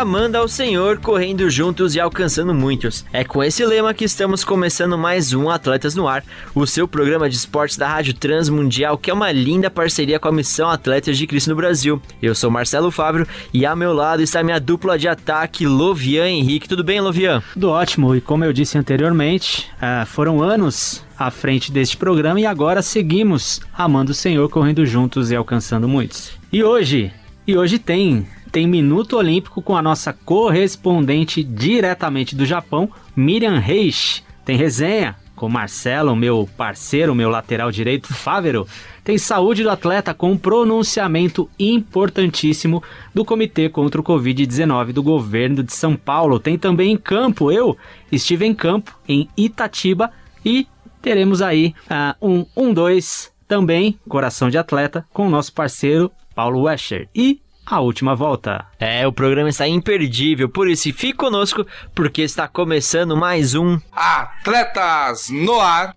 Amando 0.00 0.36
ao 0.36 0.48
Senhor, 0.48 0.98
correndo 0.98 1.48
juntos 1.48 1.94
e 1.94 2.00
alcançando 2.00 2.52
muitos. 2.52 3.04
É 3.12 3.22
com 3.22 3.44
esse 3.44 3.64
lema 3.64 3.94
que 3.94 4.04
estamos 4.04 4.42
começando 4.42 4.98
mais 4.98 5.32
um 5.32 5.48
Atletas 5.48 5.94
no 5.94 6.08
Ar, 6.08 6.24
o 6.52 6.66
seu 6.66 6.88
programa 6.88 7.30
de 7.30 7.36
esportes 7.36 7.76
da 7.76 7.86
Rádio 7.86 8.12
Transmundial, 8.12 8.98
que 8.98 9.08
é 9.08 9.14
uma 9.14 9.30
linda 9.30 9.70
parceria 9.70 10.18
com 10.18 10.26
a 10.26 10.32
Missão 10.32 10.68
Atletas 10.68 11.16
de 11.16 11.28
Cristo 11.28 11.50
no 11.50 11.56
Brasil. 11.56 12.02
Eu 12.20 12.34
sou 12.34 12.50
Marcelo 12.50 12.90
Fábio 12.90 13.24
e 13.52 13.64
ao 13.64 13.76
meu 13.76 13.92
lado 13.92 14.20
está 14.20 14.42
minha 14.42 14.58
dupla 14.58 14.98
de 14.98 15.06
ataque, 15.06 15.64
Lovian 15.64 16.28
Henrique. 16.28 16.68
Tudo 16.68 16.82
bem, 16.82 17.00
Lovian? 17.00 17.40
Tudo 17.52 17.70
ótimo, 17.70 18.16
e 18.16 18.20
como 18.20 18.44
eu 18.44 18.52
disse 18.52 18.76
anteriormente, 18.76 19.70
uh, 19.76 20.04
foram 20.06 20.42
anos 20.42 21.04
à 21.16 21.30
frente 21.30 21.70
deste 21.70 21.96
programa 21.96 22.40
e 22.40 22.46
agora 22.46 22.82
seguimos 22.82 23.60
amando 23.72 24.10
o 24.10 24.14
Senhor, 24.14 24.48
correndo 24.48 24.84
juntos 24.84 25.30
e 25.30 25.36
alcançando 25.36 25.88
muitos. 25.88 26.32
E 26.52 26.64
hoje, 26.64 27.12
e 27.46 27.56
hoje 27.56 27.78
tem 27.78 28.26
tem 28.54 28.68
Minuto 28.68 29.16
Olímpico 29.16 29.60
com 29.60 29.76
a 29.76 29.82
nossa 29.82 30.12
correspondente 30.12 31.42
diretamente 31.42 32.36
do 32.36 32.46
Japão, 32.46 32.88
Miriam 33.16 33.58
Reis. 33.58 34.22
Tem 34.44 34.56
resenha 34.56 35.16
com 35.34 35.48
Marcelo, 35.48 36.14
meu 36.14 36.48
parceiro, 36.56 37.16
meu 37.16 37.28
lateral 37.28 37.72
direito, 37.72 38.14
Fávero. 38.14 38.64
Tem 39.02 39.18
saúde 39.18 39.64
do 39.64 39.70
atleta 39.70 40.14
com 40.14 40.30
um 40.30 40.38
pronunciamento 40.38 41.50
importantíssimo 41.58 42.80
do 43.12 43.24
Comitê 43.24 43.68
contra 43.68 44.00
o 44.00 44.04
Covid-19 44.04 44.92
do 44.92 45.02
governo 45.02 45.64
de 45.64 45.72
São 45.72 45.96
Paulo. 45.96 46.38
Tem 46.38 46.56
também 46.56 46.92
em 46.92 46.96
campo, 46.96 47.50
eu 47.50 47.76
estive 48.12 48.46
em 48.46 48.54
campo 48.54 48.96
em 49.08 49.28
Itatiba 49.36 50.12
e 50.44 50.68
teremos 51.02 51.42
aí 51.42 51.74
uh, 51.90 52.46
um 52.56 52.72
1-2 52.72 53.32
também, 53.48 53.98
coração 54.08 54.48
de 54.48 54.58
atleta, 54.58 55.04
com 55.12 55.26
o 55.26 55.30
nosso 55.30 55.52
parceiro 55.52 56.08
Paulo 56.36 56.62
Wescher. 56.62 57.08
E 57.12 57.40
a 57.66 57.80
última 57.80 58.14
volta. 58.14 58.66
É, 58.78 59.06
o 59.06 59.12
programa 59.12 59.48
está 59.48 59.66
imperdível, 59.66 60.48
por 60.48 60.68
isso 60.68 60.92
fique 60.92 61.14
conosco, 61.14 61.66
porque 61.94 62.22
está 62.22 62.46
começando 62.48 63.16
mais 63.16 63.54
um 63.54 63.78
Atletas 63.92 65.28
no 65.30 65.60
Ar. 65.60 65.96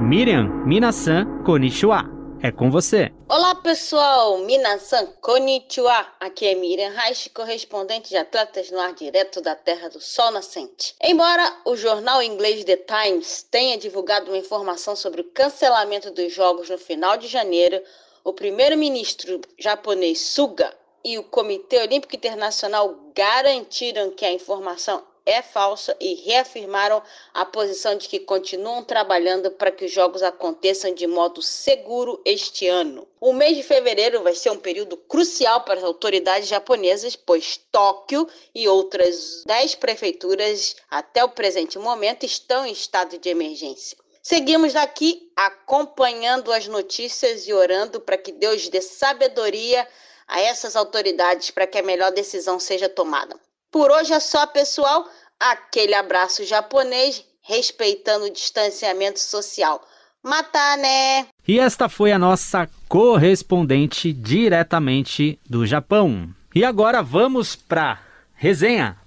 Miriam 0.00 0.64
Minasan 0.66 1.26
Konnichiwa. 1.44 2.11
É 2.44 2.50
com 2.50 2.72
você. 2.72 3.12
Olá 3.28 3.54
pessoal, 3.54 4.36
Minasan 4.38 5.06
Konnichiwa. 5.20 6.08
Aqui 6.18 6.44
é 6.44 6.56
Miriam 6.56 6.90
Reich, 6.90 7.30
correspondente 7.30 8.08
de 8.08 8.16
Atletas 8.16 8.68
no 8.68 8.80
Ar 8.80 8.92
direto 8.94 9.40
da 9.40 9.54
Terra 9.54 9.88
do 9.88 10.00
Sol 10.00 10.32
Nascente. 10.32 10.92
Embora 11.00 11.60
o 11.64 11.76
jornal 11.76 12.20
inglês 12.20 12.64
The 12.64 12.78
Times 12.78 13.46
tenha 13.48 13.78
divulgado 13.78 14.28
uma 14.28 14.36
informação 14.36 14.96
sobre 14.96 15.20
o 15.20 15.30
cancelamento 15.30 16.10
dos 16.10 16.32
Jogos 16.32 16.68
no 16.68 16.78
final 16.78 17.16
de 17.16 17.28
janeiro, 17.28 17.80
o 18.24 18.32
primeiro-ministro 18.32 19.40
japonês 19.56 20.18
Suga 20.18 20.74
e 21.04 21.18
o 21.18 21.22
Comitê 21.22 21.78
Olímpico 21.80 22.16
Internacional 22.16 22.92
garantiram 23.14 24.10
que 24.10 24.24
a 24.24 24.32
informação 24.32 25.04
é 25.24 25.40
falsa 25.42 25.96
e 26.00 26.14
reafirmaram 26.14 27.02
a 27.32 27.44
posição 27.44 27.96
de 27.96 28.08
que 28.08 28.20
continuam 28.20 28.82
trabalhando 28.82 29.50
para 29.50 29.70
que 29.70 29.84
os 29.84 29.92
jogos 29.92 30.22
aconteçam 30.22 30.92
de 30.92 31.06
modo 31.06 31.40
seguro 31.42 32.20
este 32.24 32.66
ano. 32.66 33.06
O 33.20 33.32
mês 33.32 33.56
de 33.56 33.62
fevereiro 33.62 34.22
vai 34.22 34.34
ser 34.34 34.50
um 34.50 34.58
período 34.58 34.96
crucial 34.96 35.62
para 35.62 35.78
as 35.78 35.84
autoridades 35.84 36.48
japonesas, 36.48 37.14
pois 37.14 37.60
Tóquio 37.70 38.28
e 38.54 38.68
outras 38.68 39.42
10 39.46 39.76
prefeituras, 39.76 40.76
até 40.90 41.24
o 41.24 41.28
presente 41.28 41.78
momento, 41.78 42.24
estão 42.24 42.66
em 42.66 42.72
estado 42.72 43.18
de 43.18 43.28
emergência. 43.28 43.96
Seguimos 44.22 44.72
daqui 44.72 45.32
acompanhando 45.34 46.52
as 46.52 46.68
notícias 46.68 47.48
e 47.48 47.52
orando 47.52 48.00
para 48.00 48.16
que 48.16 48.30
Deus 48.30 48.68
dê 48.68 48.80
sabedoria 48.80 49.86
a 50.28 50.40
essas 50.40 50.76
autoridades 50.76 51.50
para 51.50 51.66
que 51.66 51.78
a 51.78 51.82
melhor 51.82 52.12
decisão 52.12 52.58
seja 52.60 52.88
tomada. 52.88 53.38
Por 53.72 53.90
hoje 53.90 54.12
é 54.12 54.20
só, 54.20 54.46
pessoal. 54.46 55.08
Aquele 55.40 55.94
abraço 55.94 56.44
japonês, 56.44 57.24
respeitando 57.40 58.26
o 58.26 58.30
distanciamento 58.30 59.18
social. 59.18 59.80
Matar, 60.22 60.76
né? 60.76 61.26
E 61.48 61.58
esta 61.58 61.88
foi 61.88 62.12
a 62.12 62.18
nossa 62.18 62.68
correspondente 62.86 64.12
diretamente 64.12 65.40
do 65.48 65.66
Japão. 65.66 66.28
E 66.54 66.62
agora 66.62 67.02
vamos 67.02 67.56
para 67.56 67.98
resenha. 68.34 68.98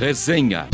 Resenha. 0.00 0.68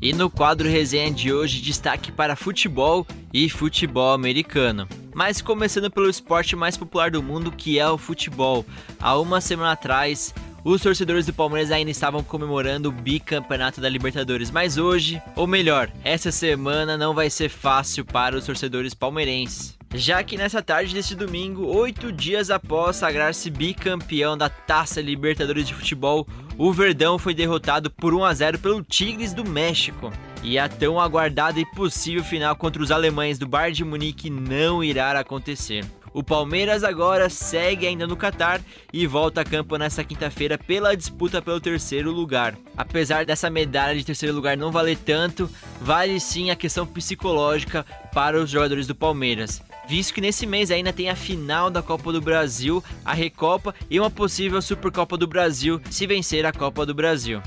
E 0.00 0.14
no 0.14 0.30
quadro 0.30 0.66
resenha 0.66 1.10
de 1.10 1.30
hoje, 1.30 1.60
destaque 1.60 2.10
para 2.10 2.36
futebol 2.36 3.06
e 3.32 3.50
futebol 3.50 4.14
americano. 4.14 4.88
Mas 5.14 5.40
começando 5.40 5.90
pelo 5.90 6.10
esporte 6.10 6.56
mais 6.56 6.76
popular 6.76 7.10
do 7.10 7.22
mundo, 7.22 7.52
que 7.52 7.78
é 7.78 7.88
o 7.88 7.98
futebol. 7.98 8.64
Há 8.98 9.16
uma 9.18 9.40
semana 9.40 9.72
atrás, 9.72 10.34
os 10.64 10.80
torcedores 10.80 11.26
do 11.26 11.34
Palmeiras 11.34 11.70
ainda 11.70 11.90
estavam 11.90 12.24
comemorando 12.24 12.88
o 12.88 12.92
bicampeonato 12.92 13.80
da 13.80 13.88
Libertadores, 13.88 14.50
mas 14.50 14.78
hoje, 14.78 15.22
ou 15.36 15.46
melhor, 15.46 15.90
essa 16.02 16.32
semana 16.32 16.96
não 16.96 17.12
vai 17.14 17.28
ser 17.28 17.50
fácil 17.50 18.04
para 18.04 18.34
os 18.34 18.46
torcedores 18.46 18.94
palmeirenses. 18.94 19.76
Já 19.94 20.24
que 20.24 20.36
nessa 20.36 20.60
tarde 20.60 20.92
deste 20.92 21.14
domingo, 21.14 21.66
oito 21.66 22.10
dias 22.10 22.50
após 22.50 22.96
sagrar-se 22.96 23.48
bicampeão 23.48 24.36
da 24.36 24.48
Taça 24.48 25.00
Libertadores 25.00 25.68
de 25.68 25.74
Futebol, 25.74 26.26
o 26.58 26.72
Verdão 26.72 27.16
foi 27.16 27.32
derrotado 27.32 27.90
por 27.90 28.12
1 28.12 28.24
a 28.24 28.34
0 28.34 28.58
pelo 28.58 28.82
Tigres 28.82 29.32
do 29.32 29.48
México. 29.48 30.10
E 30.42 30.58
a 30.58 30.68
tão 30.68 30.98
aguardada 30.98 31.60
e 31.60 31.66
possível 31.66 32.24
final 32.24 32.56
contra 32.56 32.82
os 32.82 32.90
alemães 32.90 33.38
do 33.38 33.46
Bayern 33.46 33.76
de 33.76 33.84
Munique 33.84 34.30
não 34.30 34.82
irá 34.82 35.18
acontecer. 35.18 35.84
O 36.14 36.22
Palmeiras 36.22 36.84
agora 36.84 37.28
segue 37.28 37.88
ainda 37.88 38.06
no 38.06 38.16
Catar 38.16 38.60
e 38.92 39.04
volta 39.04 39.40
a 39.40 39.44
campo 39.44 39.76
nesta 39.76 40.04
quinta-feira 40.04 40.56
pela 40.56 40.96
disputa 40.96 41.42
pelo 41.42 41.60
terceiro 41.60 42.12
lugar. 42.12 42.56
Apesar 42.76 43.26
dessa 43.26 43.50
medalha 43.50 43.98
de 43.98 44.06
terceiro 44.06 44.32
lugar 44.32 44.56
não 44.56 44.70
valer 44.70 44.96
tanto, 44.96 45.50
vale 45.80 46.20
sim 46.20 46.52
a 46.52 46.56
questão 46.56 46.86
psicológica 46.86 47.84
para 48.12 48.40
os 48.40 48.48
jogadores 48.48 48.86
do 48.86 48.94
Palmeiras. 48.94 49.60
visto 49.88 50.14
que 50.14 50.20
nesse 50.20 50.46
mês 50.46 50.70
ainda 50.70 50.92
tem 50.92 51.10
a 51.10 51.16
final 51.16 51.68
da 51.68 51.82
Copa 51.82 52.12
do 52.12 52.20
Brasil, 52.20 52.82
a 53.04 53.12
Recopa 53.12 53.74
e 53.90 53.98
uma 53.98 54.08
possível 54.08 54.62
Supercopa 54.62 55.16
do 55.16 55.26
Brasil 55.26 55.80
se 55.90 56.06
vencer 56.06 56.46
a 56.46 56.52
Copa 56.52 56.86
do 56.86 56.94
Brasil. 56.94 57.42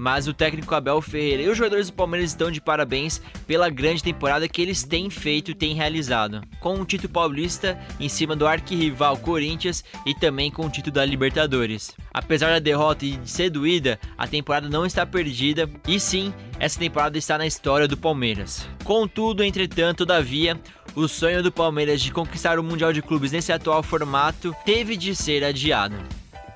Mas 0.00 0.28
o 0.28 0.32
técnico 0.32 0.76
Abel 0.76 1.02
Ferreira 1.02 1.42
e 1.42 1.48
os 1.48 1.58
jogadores 1.58 1.88
do 1.88 1.92
Palmeiras 1.92 2.30
estão 2.30 2.52
de 2.52 2.60
parabéns 2.60 3.20
pela 3.48 3.68
grande 3.68 4.00
temporada 4.00 4.48
que 4.48 4.62
eles 4.62 4.84
têm 4.84 5.10
feito 5.10 5.50
e 5.50 5.56
têm 5.56 5.74
realizado. 5.74 6.40
Com 6.60 6.80
o 6.80 6.84
título 6.84 7.12
paulista 7.12 7.76
em 7.98 8.08
cima 8.08 8.36
do 8.36 8.46
arquirrival 8.46 9.16
Corinthians 9.16 9.84
e 10.06 10.14
também 10.14 10.52
com 10.52 10.64
o 10.64 10.70
título 10.70 10.94
da 10.94 11.04
Libertadores. 11.04 11.96
Apesar 12.14 12.50
da 12.50 12.60
derrota 12.60 13.04
e 13.04 13.16
de 13.16 13.28
ser 13.28 13.50
doída, 13.50 13.98
a 14.16 14.24
temporada 14.28 14.68
não 14.68 14.86
está 14.86 15.04
perdida 15.04 15.68
e 15.88 15.98
sim, 15.98 16.32
essa 16.60 16.78
temporada 16.78 17.18
está 17.18 17.36
na 17.36 17.48
história 17.48 17.88
do 17.88 17.96
Palmeiras. 17.96 18.68
Contudo, 18.84 19.42
entretanto, 19.42 19.98
todavia, 19.98 20.60
o 20.94 21.08
sonho 21.08 21.42
do 21.42 21.50
Palmeiras 21.50 22.00
de 22.00 22.12
conquistar 22.12 22.56
o 22.56 22.62
Mundial 22.62 22.92
de 22.92 23.02
Clubes 23.02 23.32
nesse 23.32 23.50
atual 23.50 23.82
formato 23.82 24.54
teve 24.64 24.96
de 24.96 25.16
ser 25.16 25.42
adiado. 25.42 25.96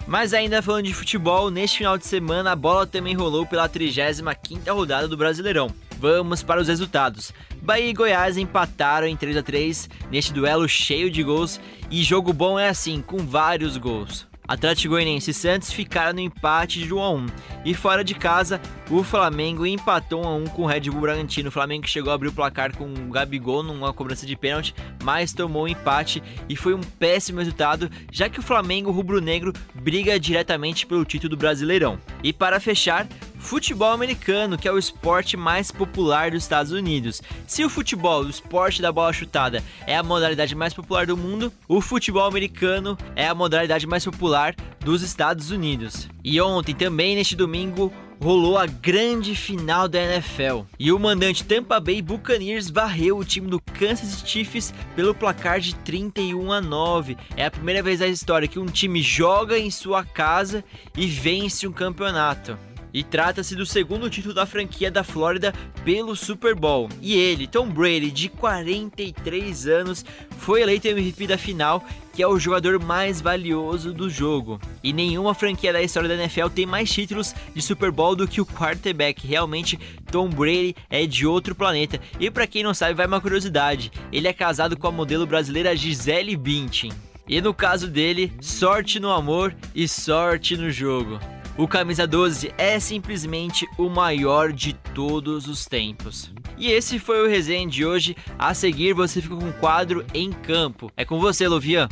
Mas 0.06 0.34
ainda 0.34 0.60
falando 0.60 0.86
de 0.86 0.94
futebol, 0.94 1.50
neste 1.50 1.78
final 1.78 1.96
de 1.96 2.06
semana 2.06 2.52
a 2.52 2.56
bola 2.56 2.86
também 2.86 3.14
rolou 3.14 3.46
pela 3.46 3.68
35ª 3.68 4.72
rodada 4.72 5.08
do 5.08 5.16
Brasileirão. 5.16 5.70
Vamos 5.98 6.42
para 6.42 6.60
os 6.60 6.68
resultados. 6.68 7.32
Bahia 7.62 7.90
e 7.90 7.92
Goiás 7.92 8.36
empataram 8.36 9.06
em 9.06 9.16
3 9.16 9.36
a 9.36 9.42
3 9.42 9.88
neste 10.10 10.32
duelo 10.32 10.68
cheio 10.68 11.10
de 11.10 11.22
gols 11.22 11.60
e 11.90 12.02
jogo 12.02 12.32
bom 12.32 12.58
é 12.58 12.68
assim, 12.68 13.00
com 13.00 13.18
vários 13.18 13.76
gols. 13.76 14.31
Atlético 14.52 14.90
Goianiense 14.90 15.30
e 15.30 15.34
Santos 15.34 15.72
ficaram 15.72 16.12
no 16.12 16.20
empate 16.20 16.80
de 16.80 16.92
1 16.92 17.00
a 17.00 17.10
1 17.10 17.26
e 17.64 17.72
fora 17.72 18.04
de 18.04 18.14
casa 18.14 18.60
o 18.90 19.02
Flamengo 19.02 19.64
empatou 19.64 20.26
1 20.26 20.28
a 20.28 20.34
1 20.34 20.44
com 20.48 20.62
o 20.64 20.66
Red 20.66 20.80
Bull 20.90 21.00
Bragantino. 21.00 21.48
O 21.48 21.52
Flamengo 21.52 21.88
chegou 21.88 22.12
a 22.12 22.14
abrir 22.14 22.28
o 22.28 22.32
placar 22.32 22.76
com 22.76 22.84
o 22.84 23.10
Gabigol 23.10 23.62
numa 23.62 23.94
cobrança 23.94 24.26
de 24.26 24.36
pênalti, 24.36 24.74
mas 25.02 25.32
tomou 25.32 25.64
um 25.64 25.68
empate 25.68 26.22
e 26.50 26.54
foi 26.54 26.74
um 26.74 26.82
péssimo 26.82 27.38
resultado, 27.38 27.90
já 28.10 28.28
que 28.28 28.40
o 28.40 28.42
Flamengo 28.42 28.90
rubro-negro 28.90 29.54
briga 29.74 30.20
diretamente 30.20 30.86
pelo 30.86 31.06
título 31.06 31.30
do 31.30 31.38
Brasileirão. 31.38 31.98
E 32.22 32.30
para 32.30 32.60
fechar, 32.60 33.08
futebol 33.42 33.90
americano, 33.90 34.56
que 34.56 34.68
é 34.68 34.72
o 34.72 34.78
esporte 34.78 35.36
mais 35.36 35.70
popular 35.70 36.30
dos 36.30 36.44
Estados 36.44 36.72
Unidos. 36.72 37.20
Se 37.46 37.64
o 37.64 37.68
futebol, 37.68 38.22
o 38.22 38.30
esporte 38.30 38.80
da 38.80 38.92
bola 38.92 39.12
chutada, 39.12 39.62
é 39.86 39.96
a 39.96 40.02
modalidade 40.02 40.54
mais 40.54 40.72
popular 40.72 41.06
do 41.06 41.16
mundo, 41.16 41.52
o 41.68 41.80
futebol 41.80 42.24
americano 42.24 42.96
é 43.14 43.26
a 43.26 43.34
modalidade 43.34 43.86
mais 43.86 44.04
popular 44.04 44.54
dos 44.80 45.02
Estados 45.02 45.50
Unidos. 45.50 46.08
E 46.24 46.40
ontem, 46.40 46.74
também 46.74 47.16
neste 47.16 47.34
domingo, 47.36 47.92
rolou 48.22 48.56
a 48.56 48.66
grande 48.66 49.34
final 49.34 49.88
da 49.88 50.00
NFL 50.00 50.62
e 50.78 50.92
o 50.92 50.98
mandante 50.98 51.44
Tampa 51.44 51.80
Bay 51.80 52.00
Buccaneers 52.00 52.70
varreu 52.70 53.18
o 53.18 53.24
time 53.24 53.48
do 53.48 53.60
Kansas 53.60 54.22
Chiefs 54.24 54.72
pelo 54.94 55.12
placar 55.12 55.58
de 55.58 55.74
31 55.74 56.52
a 56.52 56.60
9. 56.60 57.16
É 57.36 57.46
a 57.46 57.50
primeira 57.50 57.82
vez 57.82 57.98
na 57.98 58.06
história 58.06 58.46
que 58.46 58.60
um 58.60 58.66
time 58.66 59.02
joga 59.02 59.58
em 59.58 59.72
sua 59.72 60.04
casa 60.04 60.64
e 60.96 61.06
vence 61.06 61.66
um 61.66 61.72
campeonato. 61.72 62.56
E 62.92 63.02
trata-se 63.02 63.56
do 63.56 63.64
segundo 63.64 64.10
título 64.10 64.34
da 64.34 64.44
franquia 64.44 64.90
da 64.90 65.02
Flórida 65.02 65.52
pelo 65.84 66.14
Super 66.14 66.54
Bowl. 66.54 66.88
E 67.00 67.14
ele, 67.14 67.46
Tom 67.46 67.68
Brady, 67.68 68.10
de 68.10 68.28
43 68.28 69.66
anos, 69.66 70.04
foi 70.38 70.62
eleito 70.62 70.88
MVP 70.88 71.26
da 71.26 71.38
final, 71.38 71.84
que 72.12 72.22
é 72.22 72.26
o 72.26 72.38
jogador 72.38 72.78
mais 72.78 73.20
valioso 73.20 73.92
do 73.92 74.10
jogo. 74.10 74.60
E 74.82 74.92
nenhuma 74.92 75.34
franquia 75.34 75.72
da 75.72 75.82
história 75.82 76.08
da 76.08 76.16
NFL 76.16 76.48
tem 76.48 76.66
mais 76.66 76.90
títulos 76.90 77.34
de 77.54 77.62
Super 77.62 77.90
Bowl 77.90 78.14
do 78.14 78.28
que 78.28 78.40
o 78.40 78.46
quarterback. 78.46 79.26
Realmente, 79.26 79.78
Tom 80.10 80.28
Brady 80.28 80.76
é 80.90 81.06
de 81.06 81.26
outro 81.26 81.54
planeta. 81.54 81.98
E 82.20 82.30
para 82.30 82.46
quem 82.46 82.62
não 82.62 82.74
sabe, 82.74 82.94
vai 82.94 83.06
uma 83.06 83.20
curiosidade: 83.20 83.90
ele 84.12 84.28
é 84.28 84.32
casado 84.32 84.76
com 84.76 84.86
a 84.86 84.92
modelo 84.92 85.26
brasileira 85.26 85.74
Gisele 85.74 86.36
Bündchen. 86.36 86.92
E 87.26 87.40
no 87.40 87.54
caso 87.54 87.88
dele, 87.88 88.32
sorte 88.40 89.00
no 89.00 89.10
amor 89.10 89.54
e 89.74 89.88
sorte 89.88 90.56
no 90.56 90.70
jogo. 90.70 91.18
O 91.56 91.68
camisa 91.68 92.06
12 92.06 92.50
é 92.56 92.80
simplesmente 92.80 93.68
o 93.76 93.90
maior 93.90 94.52
de 94.52 94.72
todos 94.72 95.46
os 95.46 95.66
tempos. 95.66 96.32
E 96.56 96.72
esse 96.72 96.98
foi 96.98 97.22
o 97.22 97.28
resenha 97.28 97.68
de 97.68 97.84
hoje. 97.84 98.16
A 98.38 98.54
seguir, 98.54 98.94
você 98.94 99.20
fica 99.20 99.36
com 99.36 99.50
o 99.50 99.52
quadro 99.52 100.02
em 100.14 100.32
campo. 100.32 100.90
É 100.96 101.04
com 101.04 101.20
você, 101.20 101.46
Lovian. 101.46 101.90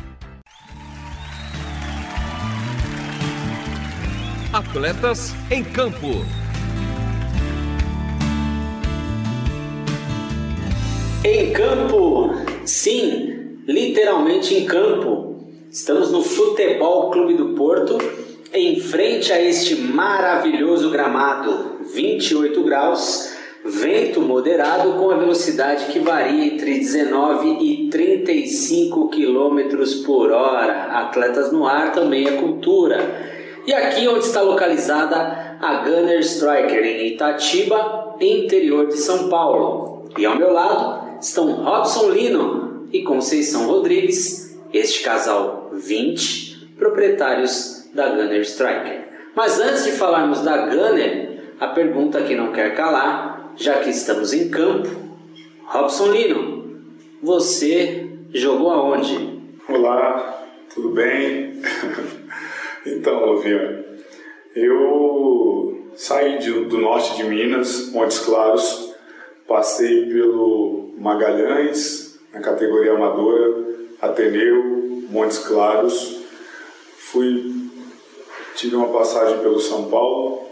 Atletas 4.50 5.34
em 5.50 5.62
campo. 5.62 6.24
Em 11.22 11.52
campo, 11.52 12.30
sim, 12.64 13.58
literalmente 13.68 14.54
em 14.54 14.64
campo. 14.64 15.44
Estamos 15.70 16.10
no 16.10 16.22
Futebol 16.22 17.10
Clube 17.10 17.34
do 17.34 17.50
Porto 17.50 17.98
em 18.52 18.80
frente 18.80 19.32
a 19.32 19.40
este 19.40 19.76
maravilhoso 19.76 20.90
gramado, 20.90 21.78
28 21.94 22.62
graus, 22.64 23.32
vento 23.64 24.20
moderado 24.20 24.94
com 24.94 25.10
a 25.10 25.16
velocidade 25.16 25.86
que 25.92 26.00
varia 26.00 26.46
entre 26.46 26.78
19 26.78 27.58
e 27.60 27.88
35 27.88 29.08
km 29.08 30.04
por 30.04 30.32
hora. 30.32 30.84
Atletas 31.00 31.52
no 31.52 31.66
ar 31.66 31.92
também 31.92 32.26
é 32.26 32.32
cultura. 32.32 33.30
E 33.66 33.72
aqui 33.72 34.08
onde 34.08 34.24
está 34.24 34.40
localizada 34.40 35.58
a 35.60 35.84
Gunner 35.84 36.20
Striker, 36.20 36.84
em 36.84 37.08
Itatiba, 37.08 38.16
interior 38.20 38.88
de 38.88 38.96
São 38.96 39.28
Paulo. 39.28 40.08
E 40.18 40.26
ao 40.26 40.36
meu 40.36 40.52
lado 40.52 41.20
estão 41.20 41.52
Robson 41.52 42.10
Lino 42.10 42.88
e 42.92 43.02
Conceição 43.02 43.68
Rodrigues, 43.68 44.58
este 44.72 45.04
casal 45.04 45.70
20, 45.72 46.74
proprietários 46.76 47.79
da 47.94 48.08
Gunner 48.08 48.40
Striker. 48.42 49.08
Mas 49.34 49.60
antes 49.60 49.84
de 49.84 49.92
falarmos 49.92 50.42
da 50.42 50.66
Gunner, 50.66 51.54
a 51.58 51.68
pergunta 51.68 52.22
que 52.22 52.34
não 52.34 52.52
quer 52.52 52.74
calar, 52.74 53.52
já 53.56 53.80
que 53.80 53.90
estamos 53.90 54.32
em 54.32 54.48
campo, 54.48 54.88
Robson 55.66 56.10
Lino, 56.10 56.80
você 57.22 58.08
jogou 58.32 58.70
aonde? 58.70 59.40
Olá, 59.68 60.46
tudo 60.74 60.90
bem? 60.90 61.60
então, 62.86 63.24
Lovian, 63.24 63.84
eu 64.54 65.90
saí 65.94 66.38
de, 66.38 66.64
do 66.64 66.78
norte 66.78 67.16
de 67.16 67.24
Minas, 67.24 67.90
Montes 67.92 68.18
Claros, 68.20 68.94
passei 69.46 70.06
pelo 70.06 70.94
Magalhães, 70.98 72.18
na 72.32 72.40
categoria 72.40 72.94
amadora, 72.94 73.64
Ateneu, 74.00 75.04
Montes 75.10 75.38
Claros, 75.38 76.22
fui 76.96 77.59
Tive 78.60 78.76
uma 78.76 78.88
passagem 78.88 79.38
pelo 79.38 79.58
São 79.58 79.84
Paulo. 79.84 80.42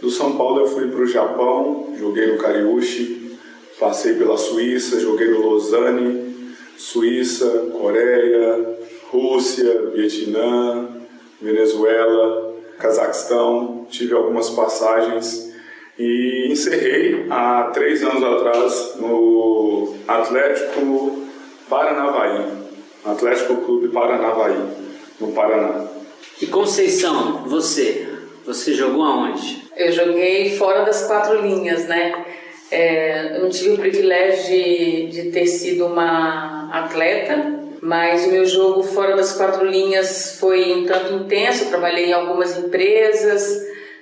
Do 0.00 0.08
São 0.08 0.38
Paulo 0.38 0.60
eu 0.60 0.66
fui 0.68 0.88
para 0.88 1.00
o 1.00 1.06
Japão, 1.06 1.92
joguei 1.98 2.32
no 2.32 2.38
Cariúchi, 2.38 3.38
passei 3.78 4.14
pela 4.14 4.38
Suíça, 4.38 4.98
joguei 4.98 5.28
no 5.28 5.50
Lausanne, 5.50 6.34
Suíça, 6.78 7.70
Coreia, 7.78 8.78
Rússia, 9.10 9.90
Vietnã, 9.94 10.88
Venezuela, 11.42 12.54
Cazaquistão. 12.78 13.86
Tive 13.90 14.14
algumas 14.14 14.48
passagens 14.48 15.52
e 15.98 16.46
encerrei 16.50 17.26
há 17.28 17.64
três 17.64 18.02
anos 18.02 18.24
atrás 18.24 18.94
no 18.98 19.92
Atlético 20.08 21.18
Paranavaí, 21.68 22.46
Atlético 23.04 23.56
Clube 23.56 23.88
Paranavaí, 23.88 24.56
no 25.20 25.32
Paraná. 25.32 26.01
E 26.40 26.46
Conceição, 26.46 27.44
você, 27.46 28.08
você 28.44 28.74
jogou 28.74 29.04
aonde? 29.04 29.62
Eu 29.76 29.92
joguei 29.92 30.56
fora 30.56 30.84
das 30.84 31.06
quatro 31.06 31.40
linhas, 31.40 31.86
né? 31.86 32.24
É, 32.70 33.36
eu 33.36 33.42
não 33.42 33.50
tive 33.50 33.74
o 33.74 33.78
privilégio 33.78 34.46
de, 34.46 35.06
de 35.08 35.30
ter 35.30 35.46
sido 35.46 35.86
uma 35.86 36.70
atleta, 36.72 37.60
mas 37.82 38.26
o 38.26 38.30
meu 38.30 38.46
jogo 38.46 38.82
fora 38.82 39.14
das 39.14 39.32
quatro 39.32 39.66
linhas 39.66 40.38
foi 40.40 40.72
um 40.72 40.86
tanto 40.86 41.12
intenso. 41.14 41.64
Eu 41.64 41.68
trabalhei 41.68 42.06
em 42.06 42.12
algumas 42.12 42.56
empresas, 42.56 43.60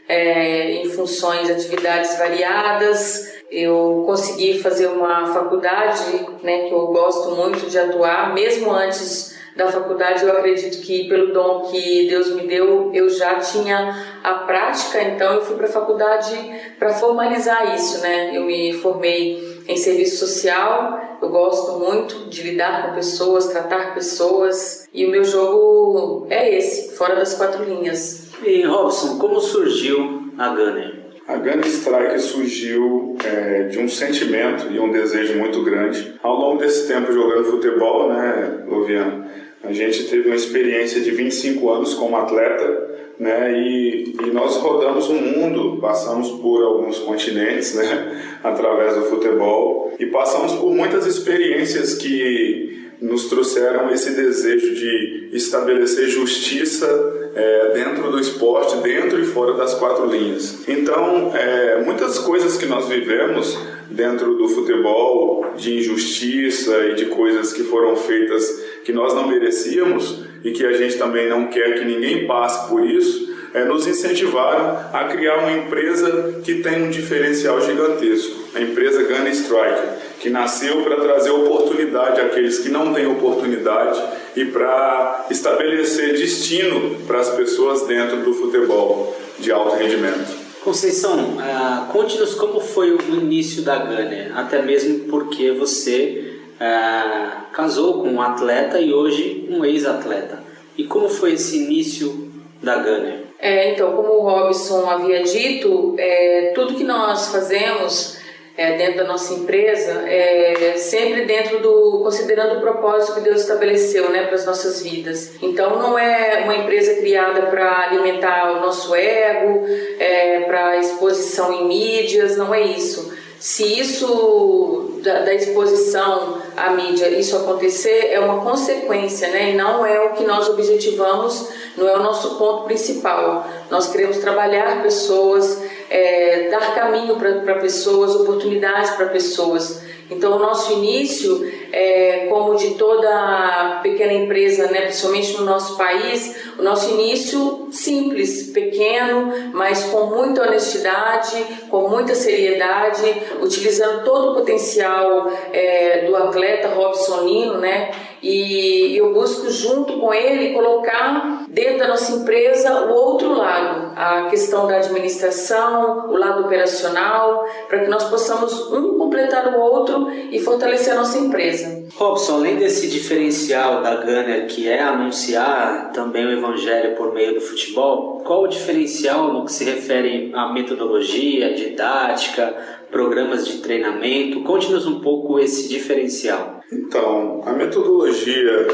é, 0.09 0.83
em 0.83 0.91
funções, 0.91 1.51
atividades 1.51 2.17
variadas. 2.17 3.41
Eu 3.51 4.05
consegui 4.07 4.61
fazer 4.61 4.87
uma 4.87 5.33
faculdade, 5.35 6.05
né, 6.43 6.69
que 6.69 6.73
eu 6.73 6.87
gosto 6.89 7.31
muito 7.33 7.69
de 7.69 7.79
atuar, 7.79 8.33
mesmo 8.33 8.71
antes 8.71 9.37
da 9.57 9.69
faculdade, 9.69 10.25
eu 10.25 10.33
acredito 10.33 10.81
que 10.81 11.09
pelo 11.09 11.33
dom 11.33 11.71
que 11.71 12.09
Deus 12.09 12.35
me 12.35 12.47
deu, 12.47 12.91
eu 12.95 13.09
já 13.09 13.35
tinha 13.35 13.95
a 14.23 14.35
prática, 14.35 15.03
então 15.03 15.35
eu 15.35 15.43
fui 15.43 15.57
para 15.57 15.67
a 15.67 15.71
faculdade 15.71 16.35
para 16.79 16.95
formalizar 16.95 17.75
isso, 17.75 18.01
né? 18.01 18.37
Eu 18.37 18.45
me 18.45 18.73
formei 18.75 19.63
em 19.69 19.77
serviço 19.77 20.27
social, 20.27 21.19
eu 21.21 21.29
gosto 21.29 21.79
muito 21.79 22.29
de 22.29 22.43
lidar 22.43 22.89
com 22.89 22.95
pessoas, 22.95 23.49
tratar 23.49 23.95
pessoas, 23.95 24.89
e 24.93 25.05
o 25.05 25.11
meu 25.11 25.25
jogo 25.25 26.27
é 26.31 26.57
esse, 26.57 26.97
fora 26.97 27.17
das 27.17 27.35
quatro 27.35 27.65
linhas. 27.65 28.31
E 28.45 28.63
Robson, 28.63 29.19
como 29.19 29.41
surgiu 29.41 30.33
a 30.39 30.49
Gunner? 30.49 31.01
A 31.29 31.37
Gun 31.37 31.61
Strike 31.61 32.19
surgiu 32.19 33.10
é, 33.25 33.63
de 33.65 33.79
um 33.79 33.89
sentimento 33.89 34.71
e 34.71 34.79
um 34.79 34.91
desejo 34.91 35.35
muito 35.35 35.63
grande. 35.63 36.15
Ao 36.23 36.35
longo 36.35 36.59
desse 36.59 36.87
tempo 36.87 37.13
jogando 37.13 37.45
futebol, 37.45 38.09
né, 38.13 38.65
Lovian, 38.67 39.27
a 39.63 39.73
gente 39.73 40.05
teve 40.05 40.29
uma 40.29 40.37
experiência 40.37 41.01
de 41.01 41.11
25 41.11 41.71
anos 41.71 41.95
como 41.95 42.17
atleta, 42.17 42.89
né, 43.19 43.53
e, 43.53 44.17
e 44.27 44.31
nós 44.33 44.57
rodamos 44.57 45.09
o 45.09 45.15
mundo, 45.15 45.79
passamos 45.81 46.31
por 46.41 46.63
alguns 46.63 46.99
continentes, 46.99 47.75
né, 47.75 48.39
através 48.43 48.95
do 48.97 49.03
futebol, 49.03 49.93
e 49.99 50.07
passamos 50.07 50.53
por 50.55 50.75
muitas 50.75 51.07
experiências 51.07 51.95
que 51.95 52.91
nos 53.01 53.27
trouxeram 53.29 53.91
esse 53.91 54.15
desejo 54.15 54.75
de 54.75 55.31
estabelecer 55.33 56.09
justiça 56.09 56.89
é, 57.35 57.73
dentro 57.75 58.11
do 58.11 58.19
esporte, 58.19 58.77
dentro 58.79 59.21
e 59.21 59.25
fora 59.25 59.55
das 59.55 59.75
quatro 59.75 60.07
linhas. 60.07 60.67
Então, 60.69 61.33
é, 61.35 61.83
muitas 61.85 62.19
coisas 62.19 62.57
que 62.57 62.67
nós 62.67 62.89
vivemos 62.89 63.59
dentro 63.91 64.37
do 64.37 64.49
futebol, 64.49 65.55
de 65.57 65.79
injustiça 65.79 66.77
e 66.87 66.95
de 66.95 67.07
coisas 67.07 67.53
que 67.53 67.65
foram 67.65 67.97
feitas 67.97 68.63
que 68.85 68.93
nós 68.93 69.15
não 69.15 69.27
merecíamos 69.27 70.25
e 70.43 70.53
que 70.53 70.65
a 70.65 70.73
gente 70.73 70.97
também 70.97 71.29
não 71.29 71.49
quer 71.49 71.79
que 71.79 71.85
ninguém 71.85 72.27
passe 72.27 72.69
por 72.69 72.85
isso, 72.85 73.31
é, 73.53 73.65
nos 73.65 73.87
incentivaram 73.87 74.79
a 74.93 75.05
criar 75.05 75.39
uma 75.39 75.53
empresa 75.53 76.41
que 76.45 76.57
tem 76.57 76.85
um 76.85 76.91
diferencial 76.91 77.61
gigantesco, 77.61 78.49
a 78.55 78.61
empresa 78.61 79.03
Gun 79.03 79.27
Strike, 79.29 80.21
que 80.21 80.31
nasceu 80.31 80.83
para 80.83 80.97
trazer 81.01 81.31
oportunidade 81.31 82.21
àqueles 82.21 82.59
que 82.61 82.69
não 82.69 82.93
têm 82.93 83.07
oportunidade 83.07 84.01
e 84.37 84.45
para 84.47 85.27
estabelecer 85.31 86.15
destino 86.15 86.97
para 87.07 87.21
as 87.21 87.31
pessoas 87.31 87.87
dentro 87.87 88.19
do 88.19 88.33
futebol 88.35 89.17
de 89.39 89.51
alto 89.51 89.77
rendimento. 89.77 90.39
Conceição, 90.63 91.37
uh, 91.39 91.87
conte-nos 91.91 92.35
como 92.35 92.61
foi 92.61 92.93
o 92.93 93.01
início 93.15 93.63
da 93.63 93.77
Gunner, 93.79 94.37
até 94.37 94.61
mesmo 94.61 95.09
porque 95.09 95.53
você 95.53 96.35
uh, 96.57 97.51
casou 97.53 98.03
com 98.03 98.09
um 98.09 98.21
atleta 98.21 98.79
e 98.79 98.93
hoje 98.93 99.49
um 99.51 99.65
ex-atleta. 99.65 100.43
E 100.77 100.85
como 100.85 101.09
foi 101.09 101.33
esse 101.33 101.57
início 101.57 102.31
da 102.63 102.77
Gunner? 102.77 103.21
É, 103.39 103.73
então, 103.73 103.93
como 103.93 104.13
o 104.13 104.23
Robson 104.23 104.89
havia 104.89 105.23
dito, 105.23 105.95
é, 105.99 106.53
tudo 106.55 106.75
que 106.75 106.85
nós 106.85 107.29
fazemos 107.29 108.20
é, 108.61 108.77
dentro 108.77 108.99
da 108.99 109.05
nossa 109.05 109.33
empresa 109.33 110.03
é 110.07 110.75
sempre 110.77 111.25
dentro 111.25 111.61
do 111.61 112.01
considerando 112.03 112.59
o 112.59 112.61
propósito 112.61 113.15
que 113.15 113.21
Deus 113.21 113.41
estabeleceu, 113.41 114.11
né, 114.11 114.27
para 114.27 114.35
as 114.35 114.45
nossas 114.45 114.83
vidas. 114.83 115.33
Então, 115.41 115.79
não 115.79 115.99
é 115.99 116.43
uma 116.45 116.55
empresa 116.55 117.01
criada 117.01 117.47
para 117.47 117.89
alimentar 117.89 118.53
o 118.53 118.61
nosso 118.61 118.95
ego, 118.95 119.65
é, 119.99 120.41
para 120.41 120.77
exposição 120.77 121.51
em 121.55 121.69
mídias, 121.69 122.37
não 122.37 122.53
é 122.53 122.61
isso. 122.61 123.11
Se 123.39 123.65
isso 123.81 125.01
da, 125.03 125.21
da, 125.21 125.33
exposição 125.33 126.43
à 126.55 126.69
mídia, 126.73 127.09
isso 127.09 127.35
acontecer, 127.39 128.11
é 128.13 128.21
uma 128.21 128.43
consequência, 128.43 129.29
né? 129.29 129.53
E 129.53 129.57
não 129.57 129.87
é 129.87 129.99
o 129.99 130.13
que 130.13 130.25
nós 130.25 130.47
objetivamos, 130.51 131.49
não 131.79 131.89
é 131.89 131.97
o 131.97 132.03
nosso 132.03 132.37
ponto 132.37 132.65
principal. 132.65 133.47
Nós 133.71 133.91
queremos 133.91 134.19
trabalhar 134.19 134.83
pessoas, 134.83 135.63
é, 135.91 136.49
dar 136.49 136.75
caminho 136.75 137.17
para 137.17 137.57
pessoas, 137.57 138.15
oportunidades 138.15 138.91
para 138.93 139.07
pessoas. 139.07 139.83
Então, 140.11 140.37
o 140.37 140.39
nosso 140.41 140.73
início, 140.73 141.49
é, 141.73 142.27
como 142.29 142.57
de 142.57 142.75
toda 142.75 143.81
pequena 143.81 144.13
empresa, 144.13 144.69
né, 144.69 144.83
principalmente 144.83 145.37
no 145.37 145.45
nosso 145.45 145.77
país, 145.77 146.37
o 146.59 146.63
nosso 146.63 146.91
início 146.91 147.69
simples, 147.71 148.51
pequeno, 148.51 149.33
mas 149.53 149.85
com 149.85 150.07
muita 150.07 150.43
honestidade, 150.43 151.45
com 151.71 151.89
muita 151.89 152.15
seriedade, 152.17 153.05
utilizando 153.41 154.05
todo 154.05 154.33
o 154.33 154.35
potencial 154.35 155.31
é, 155.53 156.07
do 156.07 156.17
atleta 156.17 156.69
Robsonino, 156.69 157.59
né? 157.59 157.91
E 158.23 158.97
eu 158.97 159.15
busco 159.15 159.51
junto 159.51 159.95
com 159.95 160.13
ele 160.13 160.53
colocar 160.53 161.47
dentro 161.49 161.79
da 161.79 161.89
nossa 161.89 162.13
empresa 162.13 162.87
o 162.87 162.93
outro 162.93 163.33
lado, 163.33 163.93
a 163.97 164.29
questão 164.29 164.67
da 164.67 164.77
administração, 164.77 166.11
o 166.11 166.17
lado 166.17 166.43
operacional, 166.43 167.45
para 167.69 167.81
que 167.81 167.91
nós 167.91 168.05
possamos 168.05 168.71
um 168.73 168.99
completar 168.99 169.49
o 169.55 169.61
outro 169.61 170.11
e 170.31 170.39
fortalecer 170.39 170.93
a 170.93 170.97
nossa 170.97 171.19
empresa. 171.19 171.85
Robson, 171.97 172.35
além 172.35 172.57
desse 172.57 172.89
diferencial 172.89 173.83
da 173.83 173.97
Gunner 173.97 174.47
que 174.47 174.69
é 174.69 174.81
anunciar 174.81 175.91
também 175.93 176.27
o 176.27 176.33
evangelho 176.33 176.97
por 176.97 177.13
meio 177.13 177.35
do 177.35 177.41
futebol, 177.41 178.21
qual 178.25 178.45
o 178.45 178.49
diferencial 178.49 179.33
no 179.33 179.45
que 179.45 179.53
se 179.53 179.65
refere 179.65 180.31
à 180.35 180.53
metodologia, 180.53 181.55
didática, 181.55 182.55
programas 182.91 183.47
de 183.47 183.59
treinamento? 183.59 184.43
Conte-nos 184.43 184.87
um 184.87 185.01
pouco 185.01 185.39
esse 185.39 185.69
diferencial. 185.69 186.60
Então, 186.73 187.43
a 187.45 187.53
metodologia 187.53 188.67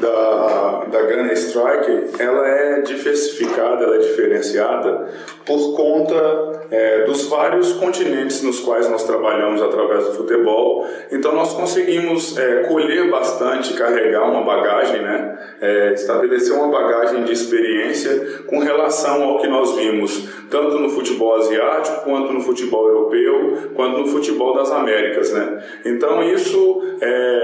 da, 0.00 0.84
da 0.84 1.02
Gun 1.02 1.32
Strike, 1.32 2.22
ela 2.22 2.46
é 2.48 2.80
diversificada, 2.80 3.84
ela 3.84 3.96
é 3.96 3.98
diferenciada 3.98 5.08
por 5.44 5.74
conta 5.74 6.66
é, 6.70 7.04
dos 7.04 7.26
vários 7.26 7.72
continentes 7.72 8.42
nos 8.42 8.60
quais 8.60 8.88
nós 8.88 9.04
trabalhamos 9.04 9.60
através 9.60 10.06
do 10.06 10.12
futebol. 10.12 10.86
Então, 11.10 11.34
nós 11.34 11.52
conseguimos 11.52 12.38
é, 12.38 12.62
colher 12.64 13.10
bastante, 13.10 13.74
carregar 13.74 14.30
uma 14.30 14.42
bagagem, 14.42 15.02
né? 15.02 15.38
É, 15.60 15.92
estabelecer 15.92 16.54
uma 16.54 16.68
bagagem 16.68 17.24
de 17.24 17.32
experiência 17.32 18.44
com 18.46 18.60
relação 18.60 19.22
ao 19.24 19.38
que 19.38 19.48
nós 19.48 19.74
vimos, 19.74 20.28
tanto 20.48 20.78
no 20.78 20.88
futebol 20.88 21.36
asiático, 21.36 22.04
quanto 22.04 22.32
no 22.32 22.40
futebol 22.40 22.86
europeu, 22.86 23.70
quanto 23.74 23.98
no 23.98 24.06
futebol 24.06 24.54
das 24.54 24.70
Américas, 24.70 25.32
né? 25.32 25.62
Então, 25.84 26.22
isso 26.22 26.82
é, 27.00 27.39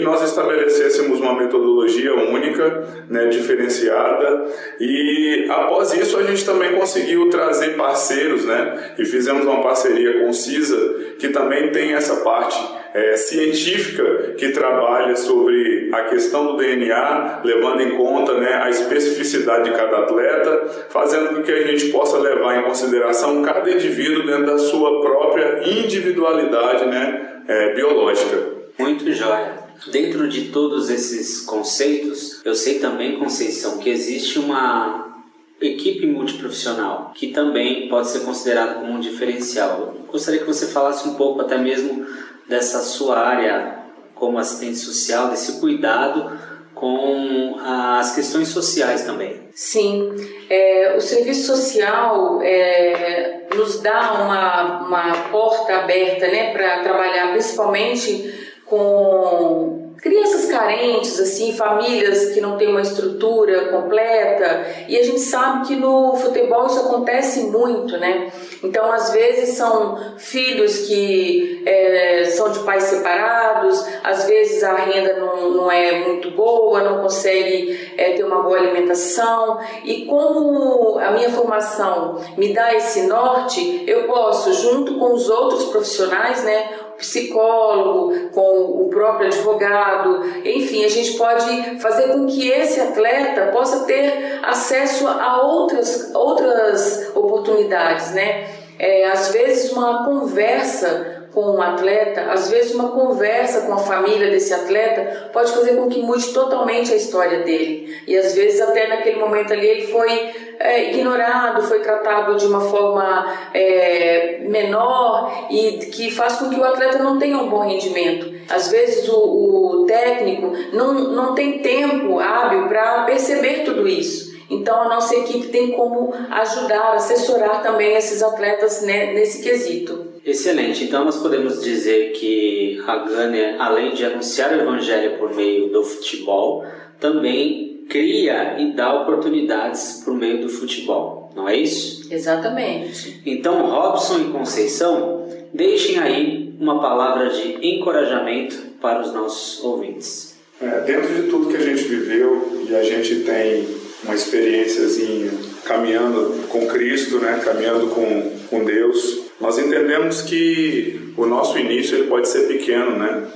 que 0.00 0.06
nós 0.06 0.22
estabelecêssemos 0.22 1.20
uma 1.20 1.38
metodologia 1.38 2.14
única, 2.14 3.04
né, 3.08 3.26
diferenciada, 3.26 4.46
e 4.80 5.46
após 5.50 5.92
isso 5.92 6.18
a 6.18 6.22
gente 6.22 6.44
também 6.44 6.72
conseguiu 6.72 7.28
trazer 7.28 7.76
parceiros, 7.76 8.46
né, 8.46 8.94
e 8.98 9.04
fizemos 9.04 9.44
uma 9.44 9.62
parceria 9.62 10.20
com 10.20 10.30
o 10.30 10.34
CISA, 10.34 10.78
que 11.18 11.28
também 11.28 11.70
tem 11.70 11.92
essa 11.92 12.16
parte 12.22 12.58
é, 12.94 13.14
científica 13.16 14.34
que 14.38 14.48
trabalha 14.48 15.14
sobre 15.14 15.90
a 15.92 16.04
questão 16.04 16.46
do 16.46 16.56
DNA, 16.56 17.42
levando 17.44 17.82
em 17.82 17.90
conta 17.90 18.34
né, 18.34 18.54
a 18.54 18.70
especificidade 18.70 19.70
de 19.70 19.76
cada 19.76 19.98
atleta, 19.98 20.86
fazendo 20.88 21.36
com 21.36 21.42
que 21.42 21.52
a 21.52 21.66
gente 21.66 21.90
possa 21.90 22.18
levar 22.18 22.58
em 22.58 22.62
consideração 22.62 23.42
cada 23.42 23.70
indivíduo 23.70 24.26
dentro 24.26 24.46
da 24.46 24.58
sua 24.58 25.00
própria 25.02 25.60
individualidade 25.68 26.86
né, 26.86 27.42
é, 27.46 27.74
biológica. 27.74 28.60
Muito 28.78 29.12
jóia. 29.12 29.69
Dentro 29.86 30.28
de 30.28 30.50
todos 30.50 30.90
esses 30.90 31.40
conceitos, 31.40 32.40
eu 32.44 32.54
sei 32.54 32.78
também, 32.78 33.18
Conceição, 33.18 33.78
que 33.78 33.88
existe 33.88 34.38
uma 34.38 35.24
equipe 35.60 36.06
multiprofissional, 36.06 37.12
que 37.14 37.28
também 37.28 37.88
pode 37.88 38.08
ser 38.08 38.20
considerado 38.20 38.80
como 38.80 38.92
um 38.92 39.00
diferencial. 39.00 39.94
Eu 39.96 40.12
gostaria 40.12 40.40
que 40.40 40.46
você 40.46 40.66
falasse 40.66 41.08
um 41.08 41.14
pouco 41.14 41.40
até 41.42 41.58
mesmo 41.58 42.06
dessa 42.48 42.80
sua 42.80 43.18
área 43.18 43.78
como 44.14 44.38
assistente 44.38 44.76
social, 44.76 45.28
desse 45.30 45.60
cuidado 45.60 46.38
com 46.74 47.56
as 47.62 48.14
questões 48.14 48.48
sociais 48.48 49.04
também. 49.04 49.48
Sim, 49.52 50.14
é, 50.48 50.94
o 50.96 51.00
serviço 51.00 51.46
social 51.46 52.40
é, 52.42 53.46
nos 53.54 53.80
dá 53.80 54.14
uma, 54.14 54.86
uma 54.86 55.12
porta 55.30 55.74
aberta 55.74 56.26
né, 56.28 56.52
para 56.52 56.82
trabalhar 56.82 57.32
principalmente 57.32 58.50
com 58.70 59.90
crianças 60.00 60.46
carentes, 60.46 61.20
assim, 61.20 61.52
famílias 61.54 62.30
que 62.32 62.40
não 62.40 62.56
têm 62.56 62.68
uma 62.68 62.80
estrutura 62.80 63.68
completa. 63.68 64.66
E 64.88 64.96
a 64.96 65.02
gente 65.02 65.20
sabe 65.20 65.66
que 65.66 65.76
no 65.76 66.16
futebol 66.16 66.66
isso 66.66 66.80
acontece 66.80 67.42
muito, 67.44 67.98
né? 67.98 68.32
Então, 68.62 68.90
às 68.90 69.10
vezes 69.12 69.56
são 69.56 70.16
filhos 70.16 70.78
que 70.86 71.62
é, 71.66 72.24
são 72.24 72.50
de 72.50 72.60
pais 72.60 72.84
separados, 72.84 73.84
às 74.02 74.24
vezes 74.24 74.62
a 74.62 74.74
renda 74.74 75.14
não, 75.14 75.50
não 75.50 75.72
é 75.72 76.00
muito 76.00 76.30
boa, 76.30 76.82
não 76.82 77.02
consegue 77.02 77.92
é, 77.96 78.12
ter 78.12 78.24
uma 78.24 78.42
boa 78.42 78.56
alimentação. 78.56 79.58
E 79.84 80.06
como 80.06 80.98
a 80.98 81.10
minha 81.10 81.30
formação 81.30 82.18
me 82.38 82.54
dá 82.54 82.74
esse 82.74 83.02
norte, 83.02 83.84
eu 83.86 84.04
posso, 84.04 84.52
junto 84.54 84.94
com 84.94 85.12
os 85.12 85.28
outros 85.28 85.64
profissionais, 85.64 86.42
né? 86.42 86.70
Psicólogo, 87.00 88.30
com 88.30 88.84
o 88.84 88.88
próprio 88.90 89.28
advogado, 89.28 90.22
enfim, 90.44 90.84
a 90.84 90.88
gente 90.88 91.14
pode 91.16 91.80
fazer 91.80 92.08
com 92.08 92.26
que 92.26 92.48
esse 92.48 92.78
atleta 92.78 93.50
possa 93.52 93.84
ter 93.84 94.38
acesso 94.42 95.08
a 95.08 95.42
outras, 95.42 96.14
outras 96.14 97.10
oportunidades, 97.14 98.12
né? 98.12 98.48
É, 98.78 99.10
às 99.10 99.32
vezes 99.32 99.72
uma 99.72 100.04
conversa 100.04 101.20
com 101.32 101.56
um 101.56 101.62
atleta, 101.62 102.32
às 102.32 102.50
vezes 102.50 102.74
uma 102.74 102.90
conversa 102.90 103.62
com 103.62 103.74
a 103.74 103.78
família 103.78 104.30
desse 104.30 104.52
atleta 104.52 105.30
pode 105.32 105.52
fazer 105.52 105.76
com 105.76 105.88
que 105.88 106.02
mude 106.02 106.32
totalmente 106.32 106.92
a 106.92 106.96
história 106.96 107.40
dele. 107.40 108.02
E 108.06 108.16
às 108.16 108.34
vezes 108.34 108.60
até 108.60 108.88
naquele 108.88 109.20
momento 109.20 109.52
ali 109.52 109.66
ele 109.66 109.86
foi 109.86 110.49
é, 110.60 110.90
ignorado, 110.92 111.62
foi 111.62 111.80
tratado 111.80 112.36
de 112.36 112.46
uma 112.46 112.60
forma 112.60 113.34
é, 113.54 114.40
menor 114.46 115.48
e 115.50 115.86
que 115.86 116.10
faz 116.10 116.36
com 116.36 116.50
que 116.50 116.60
o 116.60 116.64
atleta 116.64 116.98
não 116.98 117.18
tenha 117.18 117.38
um 117.38 117.48
bom 117.48 117.66
rendimento. 117.66 118.30
Às 118.46 118.70
vezes 118.70 119.08
o, 119.08 119.16
o 119.16 119.86
técnico 119.86 120.52
não, 120.74 120.92
não 120.92 121.34
tem 121.34 121.60
tempo 121.60 122.20
hábil 122.20 122.68
para 122.68 123.04
perceber 123.04 123.64
tudo 123.64 123.88
isso. 123.88 124.30
Então 124.50 124.82
a 124.82 124.88
nossa 124.88 125.16
equipe 125.16 125.48
tem 125.48 125.70
como 125.72 126.12
ajudar, 126.30 126.94
assessorar 126.94 127.62
também 127.62 127.94
esses 127.94 128.22
atletas 128.22 128.82
né, 128.82 129.14
nesse 129.14 129.42
quesito. 129.42 130.10
Excelente. 130.26 130.84
Então 130.84 131.04
nós 131.04 131.16
podemos 131.16 131.62
dizer 131.62 132.12
que 132.12 132.82
a 132.86 132.96
Gânia, 132.96 133.56
além 133.58 133.94
de 133.94 134.04
anunciar 134.04 134.52
o 134.52 134.60
evangelho 134.60 135.16
por 135.18 135.34
meio 135.34 135.68
do 135.68 135.82
futebol, 135.82 136.64
também 136.98 137.69
cria 137.90 138.58
e 138.58 138.72
dá 138.72 139.02
oportunidades 139.02 140.02
por 140.04 140.14
meio 140.14 140.40
do 140.40 140.48
futebol, 140.48 141.30
não 141.34 141.46
é 141.46 141.56
isso? 141.56 142.08
Exatamente. 142.10 143.20
Então, 143.26 143.68
Robson 143.68 144.20
e 144.20 144.24
Conceição, 144.30 145.26
deixem 145.52 145.98
aí 145.98 146.54
uma 146.58 146.80
palavra 146.80 147.28
de 147.28 147.58
encorajamento 147.66 148.56
para 148.80 149.02
os 149.02 149.12
nossos 149.12 149.62
ouvintes. 149.62 150.36
É, 150.62 150.80
dentro 150.82 151.14
de 151.14 151.28
tudo 151.28 151.48
que 151.50 151.56
a 151.56 151.60
gente 151.60 151.82
viveu 151.82 152.64
e 152.68 152.74
a 152.74 152.82
gente 152.82 153.16
tem 153.16 153.66
uma 154.04 154.14
experiênciazinha 154.14 155.30
caminhando 155.64 156.48
com 156.48 156.66
Cristo, 156.66 157.18
né, 157.18 157.40
caminhando 157.44 157.88
com, 157.88 158.30
com 158.48 158.64
Deus, 158.64 159.20
nós 159.40 159.58
entendemos 159.58 160.22
que 160.22 161.12
o 161.16 161.26
nosso 161.26 161.58
início 161.58 161.96
ele 161.96 162.08
pode 162.08 162.28
ser 162.28 162.46
pequeno, 162.46 162.96
né? 162.98 163.26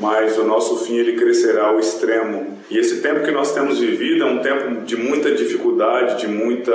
Mas 0.00 0.38
o 0.38 0.44
nosso 0.44 0.84
fim 0.84 0.96
ele 0.96 1.14
crescerá 1.14 1.68
ao 1.68 1.78
extremo. 1.78 2.58
E 2.70 2.78
esse 2.78 3.00
tempo 3.00 3.24
que 3.24 3.30
nós 3.30 3.52
temos 3.52 3.78
vivido 3.80 4.22
é 4.22 4.26
um 4.26 4.38
tempo 4.38 4.82
de 4.84 4.96
muita 4.96 5.32
dificuldade, 5.32 6.20
de 6.20 6.28
muita 6.28 6.72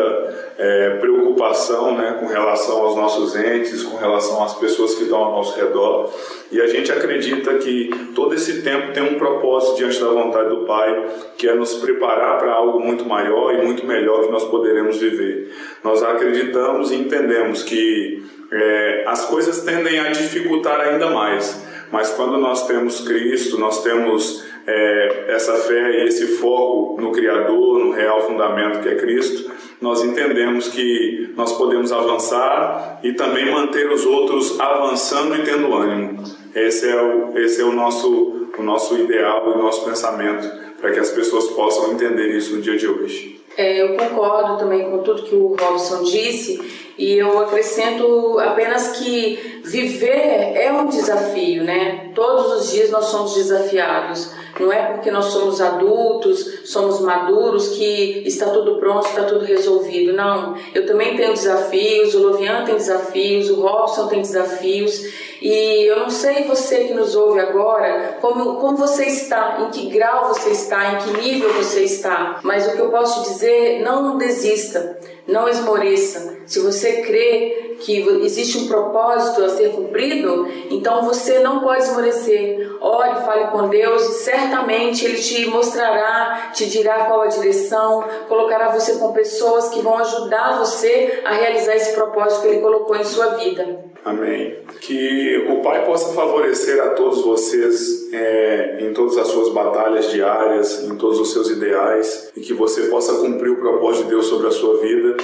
é, 0.58 0.98
preocupação 1.00 1.96
né, 1.96 2.18
com 2.20 2.26
relação 2.26 2.82
aos 2.82 2.96
nossos 2.96 3.36
entes, 3.36 3.84
com 3.84 3.96
relação 3.96 4.44
às 4.44 4.56
pessoas 4.56 4.96
que 4.96 5.04
estão 5.04 5.24
ao 5.24 5.32
nosso 5.32 5.58
redor. 5.58 6.12
E 6.52 6.60
a 6.60 6.68
gente 6.68 6.92
acredita 6.92 7.54
que 7.56 7.90
todo 8.14 8.36
esse 8.36 8.62
tempo 8.62 8.92
tem 8.92 9.04
um 9.04 9.18
propósito 9.18 9.78
diante 9.78 10.02
da 10.02 10.08
vontade 10.08 10.50
do 10.50 10.66
Pai, 10.66 11.06
que 11.38 11.48
é 11.48 11.56
nos 11.56 11.76
preparar 11.76 12.38
para 12.40 12.52
algo 12.52 12.80
muito 12.80 13.06
maior 13.06 13.54
e 13.54 13.66
muito 13.66 13.86
melhor 13.86 14.26
que 14.26 14.32
nós 14.32 14.44
poderemos 14.44 14.98
viver. 14.98 15.54
Nós 15.84 16.04
acreditamos 16.04 16.92
e 16.92 16.96
entendemos 16.96 17.64
que 17.64 18.22
é, 18.52 19.04
as 19.08 19.26
coisas 19.26 19.62
tendem 19.62 20.00
a 20.00 20.10
dificultar 20.10 20.80
ainda 20.82 21.10
mais 21.10 21.72
mas 21.94 22.10
quando 22.10 22.40
nós 22.40 22.66
temos 22.66 23.02
Cristo, 23.02 23.60
nós 23.60 23.84
temos 23.84 24.44
é, 24.66 25.26
essa 25.28 25.54
fé 25.54 25.92
e 25.92 26.08
esse 26.08 26.26
foco 26.38 27.00
no 27.00 27.12
Criador, 27.12 27.78
no 27.78 27.92
real 27.92 28.24
fundamento 28.24 28.82
que 28.82 28.90
é 28.90 28.96
Cristo, 28.96 29.52
nós 29.80 30.04
entendemos 30.04 30.70
que 30.70 31.32
nós 31.38 31.56
podemos 31.56 31.92
avançar 31.92 33.00
e 33.04 33.14
também 33.14 33.52
manter 33.52 33.92
os 33.92 34.08
outros 34.08 34.60
avançando 34.60 35.36
e 35.36 35.44
tendo 35.44 35.72
ânimo. 35.72 36.24
Esse 36.56 36.90
é 36.90 37.00
o, 37.00 37.38
esse 37.38 37.62
é 37.62 37.64
o, 37.64 37.72
nosso, 37.72 38.48
o 38.58 38.64
nosso 38.64 38.98
ideal 38.98 39.44
e 39.52 39.60
o 39.60 39.62
nosso 39.62 39.86
pensamento 39.86 40.50
para 40.82 40.90
que 40.90 41.00
as 41.00 41.12
pessoas 41.12 41.46
possam 41.50 41.92
entender 41.92 42.36
isso 42.36 42.56
no 42.56 42.62
dia 42.64 42.76
de 42.76 42.88
hoje. 42.88 43.40
É, 43.56 43.82
eu 43.82 43.96
concordo 43.96 44.58
também 44.58 44.90
com 44.90 45.00
tudo 45.00 45.24
que 45.24 45.36
o 45.36 45.56
Robson 45.56 46.04
disse 46.04 46.94
e 46.98 47.14
eu 47.14 47.40
acrescento 47.40 48.40
apenas 48.40 48.98
que 48.98 49.62
viver 49.64 50.56
é 50.56 50.72
um 50.72 50.88
desafio, 50.88 51.64
né? 51.64 52.12
Todos 52.16 52.62
os 52.62 52.72
dias 52.72 52.90
nós 52.90 53.06
somos 53.06 53.36
desafiados. 53.36 54.32
Não 54.60 54.72
é 54.72 54.94
porque 54.94 55.10
nós 55.10 55.26
somos 55.26 55.60
adultos, 55.60 56.62
somos 56.66 57.00
maduros, 57.02 57.70
que 57.70 58.24
está 58.26 58.50
tudo 58.52 58.80
pronto, 58.80 59.08
está 59.08 59.24
tudo 59.24 59.46
resolvido. 59.46 60.14
Não. 60.14 60.56
Eu 60.74 60.86
também 60.86 61.16
tenho 61.16 61.34
desafios, 61.34 62.14
o 62.14 62.28
Lovian 62.28 62.64
tem 62.64 62.76
desafios, 62.76 63.50
o 63.50 63.62
Robson 63.62 64.08
tem 64.08 64.22
desafios. 64.22 65.02
E 65.42 65.86
eu 65.90 66.00
não 66.00 66.10
sei 66.10 66.44
você 66.46 66.86
que 66.86 66.94
nos 66.94 67.16
ouve 67.16 67.40
agora, 67.40 68.18
como, 68.22 68.56
como 68.62 68.78
você 68.78 69.06
está, 69.06 69.58
em 69.60 69.72
que 69.72 69.90
grau 69.90 70.30
você 70.30 70.52
está, 70.52 70.94
em 70.94 70.98
que 71.00 71.22
nível 71.22 71.52
você 71.54 71.84
está. 71.84 72.40
Mas 72.44 72.68
o 72.68 72.72
que 72.72 72.80
eu 72.80 72.90
posso 72.90 73.24
dizer, 73.24 73.82
não 73.82 74.18
desista, 74.18 74.98
não 75.28 75.50
esmoreça. 75.50 76.38
Se 76.46 76.60
você 76.60 77.02
crê 77.02 77.63
que 77.80 78.00
existe 78.24 78.58
um 78.58 78.68
propósito 78.68 79.44
a 79.44 79.50
ser 79.50 79.72
cumprido, 79.72 80.48
então 80.70 81.04
você 81.04 81.40
não 81.40 81.60
pode 81.60 81.84
esmorecer. 81.84 82.76
Ore, 82.82 83.22
fale 83.26 83.48
com 83.48 83.70
Deus 83.70 84.02
certamente 84.02 85.06
Ele 85.06 85.18
te 85.18 85.46
mostrará, 85.48 86.52
te 86.54 86.70
dirá 86.70 87.06
qual 87.06 87.22
a 87.22 87.28
direção, 87.28 88.04
colocará 88.28 88.70
você 88.70 88.96
com 88.96 89.14
pessoas 89.14 89.70
que 89.70 89.82
vão 89.82 89.98
ajudar 89.98 90.60
você 90.60 91.22
a 91.26 91.34
realizar 91.34 91.76
esse 91.76 91.94
propósito 91.94 92.42
que 92.42 92.48
Ele 92.48 92.62
colocou 92.62 92.96
em 92.96 93.04
sua 93.04 93.36
vida. 93.36 93.94
Amém. 94.06 94.58
Que 94.82 95.48
o 95.50 95.62
Pai 95.62 95.86
possa 95.86 96.14
favorecer 96.14 96.82
a 96.82 96.90
todos 96.90 97.22
vocês 97.22 98.12
é, 98.12 98.80
em 98.82 98.94
todas 98.94 99.18
as 99.18 99.28
suas 99.28 99.50
batalhas 99.50 100.12
diárias, 100.12 100.84
em 100.84 100.96
todos 100.98 101.20
os 101.20 101.32
seus 101.32 101.50
ideais, 101.50 102.32
e 102.36 102.42
que 102.42 102.54
você 102.54 102.84
possa 102.84 103.14
cumprir 103.20 103.52
o 103.52 103.58
propósito 103.58 104.04
de 104.04 104.10
Deus 104.10 104.26
sobre 104.26 104.48
a 104.48 104.52
sua 104.52 104.78
vida 104.80 105.16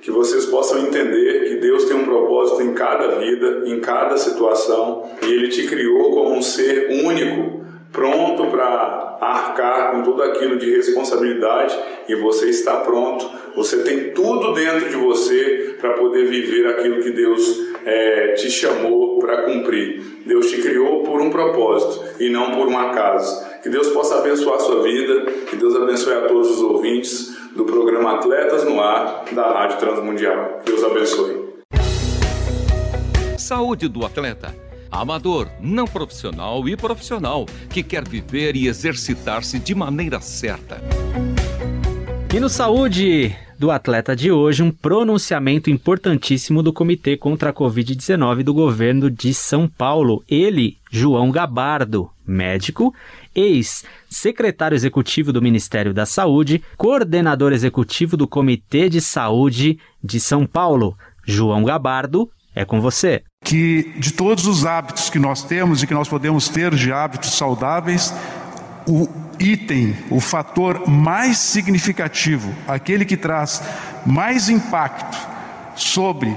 que 0.00 0.10
vocês 0.10 0.46
possam 0.46 0.80
entender 0.80 1.48
que 1.48 1.54
Deus 1.56 1.84
tem 1.84 1.96
um 1.96 2.04
propósito 2.04 2.62
em 2.62 2.74
cada 2.74 3.18
vida, 3.18 3.62
em 3.66 3.80
cada 3.80 4.16
situação, 4.16 5.04
e 5.22 5.32
Ele 5.32 5.48
te 5.48 5.66
criou 5.66 6.10
como 6.10 6.34
um 6.34 6.42
ser 6.42 6.88
único, 7.04 7.64
pronto 7.92 8.46
para 8.50 9.18
arcar 9.20 9.92
com 9.92 10.02
tudo 10.02 10.22
aquilo 10.22 10.56
de 10.56 10.70
responsabilidade, 10.70 11.76
e 12.08 12.14
você 12.14 12.50
está 12.50 12.76
pronto. 12.76 13.28
Você 13.56 13.82
tem 13.82 14.10
tudo 14.12 14.52
dentro 14.52 14.88
de 14.88 14.96
você 14.96 15.76
para 15.80 15.94
poder 15.94 16.26
viver 16.26 16.66
aquilo 16.66 17.00
que 17.00 17.10
Deus 17.10 17.66
é, 17.84 18.32
te 18.32 18.50
chamou 18.50 19.18
para 19.18 19.42
cumprir. 19.42 20.02
Deus 20.26 20.50
te 20.50 20.60
criou 20.60 21.02
por 21.02 21.20
um 21.20 21.30
propósito 21.30 22.04
e 22.20 22.28
não 22.28 22.52
por 22.52 22.68
um 22.68 22.78
acaso. 22.78 23.44
Que 23.62 23.68
Deus 23.68 23.88
possa 23.88 24.18
abençoar 24.18 24.56
a 24.56 24.60
sua 24.60 24.82
vida, 24.82 25.26
que 25.48 25.56
Deus 25.56 25.74
abençoe 25.74 26.14
a 26.14 26.22
todos 26.22 26.50
os 26.50 26.62
ouvintes 26.62 27.35
do 27.56 27.64
programa 27.64 28.16
Atletas 28.16 28.64
no 28.64 28.80
Ar 28.80 29.24
da 29.32 29.52
Rádio 29.52 29.78
Transmundial. 29.78 30.60
Deus 30.64 30.84
abençoe. 30.84 31.46
Saúde 33.38 33.88
do 33.88 34.04
atleta. 34.04 34.54
Amador, 34.90 35.48
não 35.60 35.86
profissional 35.86 36.68
e 36.68 36.76
profissional 36.76 37.46
que 37.70 37.82
quer 37.82 38.06
viver 38.06 38.54
e 38.54 38.68
exercitar-se 38.68 39.58
de 39.58 39.74
maneira 39.74 40.20
certa. 40.20 40.80
E 42.34 42.38
no 42.38 42.48
Saúde 42.48 43.34
do 43.58 43.70
atleta 43.70 44.14
de 44.14 44.30
hoje, 44.30 44.62
um 44.62 44.70
pronunciamento 44.70 45.70
importantíssimo 45.70 46.62
do 46.62 46.72
Comitê 46.72 47.16
contra 47.16 47.50
a 47.50 47.52
Covid-19 47.52 48.42
do 48.42 48.52
governo 48.52 49.10
de 49.10 49.32
São 49.32 49.66
Paulo. 49.66 50.22
Ele, 50.28 50.76
João 50.90 51.30
Gabardo, 51.30 52.10
médico, 52.26 52.94
ex-secretário 53.34 54.74
executivo 54.74 55.32
do 55.32 55.42
Ministério 55.42 55.94
da 55.94 56.06
Saúde, 56.06 56.62
coordenador 56.76 57.52
executivo 57.52 58.16
do 58.16 58.26
Comitê 58.26 58.88
de 58.88 59.00
Saúde 59.00 59.78
de 60.02 60.18
São 60.20 60.46
Paulo. 60.46 60.96
João 61.26 61.64
Gabardo, 61.64 62.30
é 62.54 62.64
com 62.64 62.80
você. 62.80 63.22
Que 63.44 63.92
de 63.98 64.12
todos 64.12 64.46
os 64.46 64.64
hábitos 64.64 65.10
que 65.10 65.18
nós 65.18 65.42
temos 65.42 65.82
e 65.82 65.86
que 65.86 65.94
nós 65.94 66.08
podemos 66.08 66.48
ter 66.48 66.74
de 66.74 66.90
hábitos 66.90 67.34
saudáveis, 67.34 68.14
o 68.88 69.06
item, 69.38 69.94
o 70.10 70.20
fator 70.20 70.88
mais 70.88 71.36
significativo, 71.36 72.54
aquele 72.66 73.04
que 73.04 73.16
traz 73.16 73.62
mais 74.06 74.48
impacto 74.48 75.18
sobre 75.76 76.34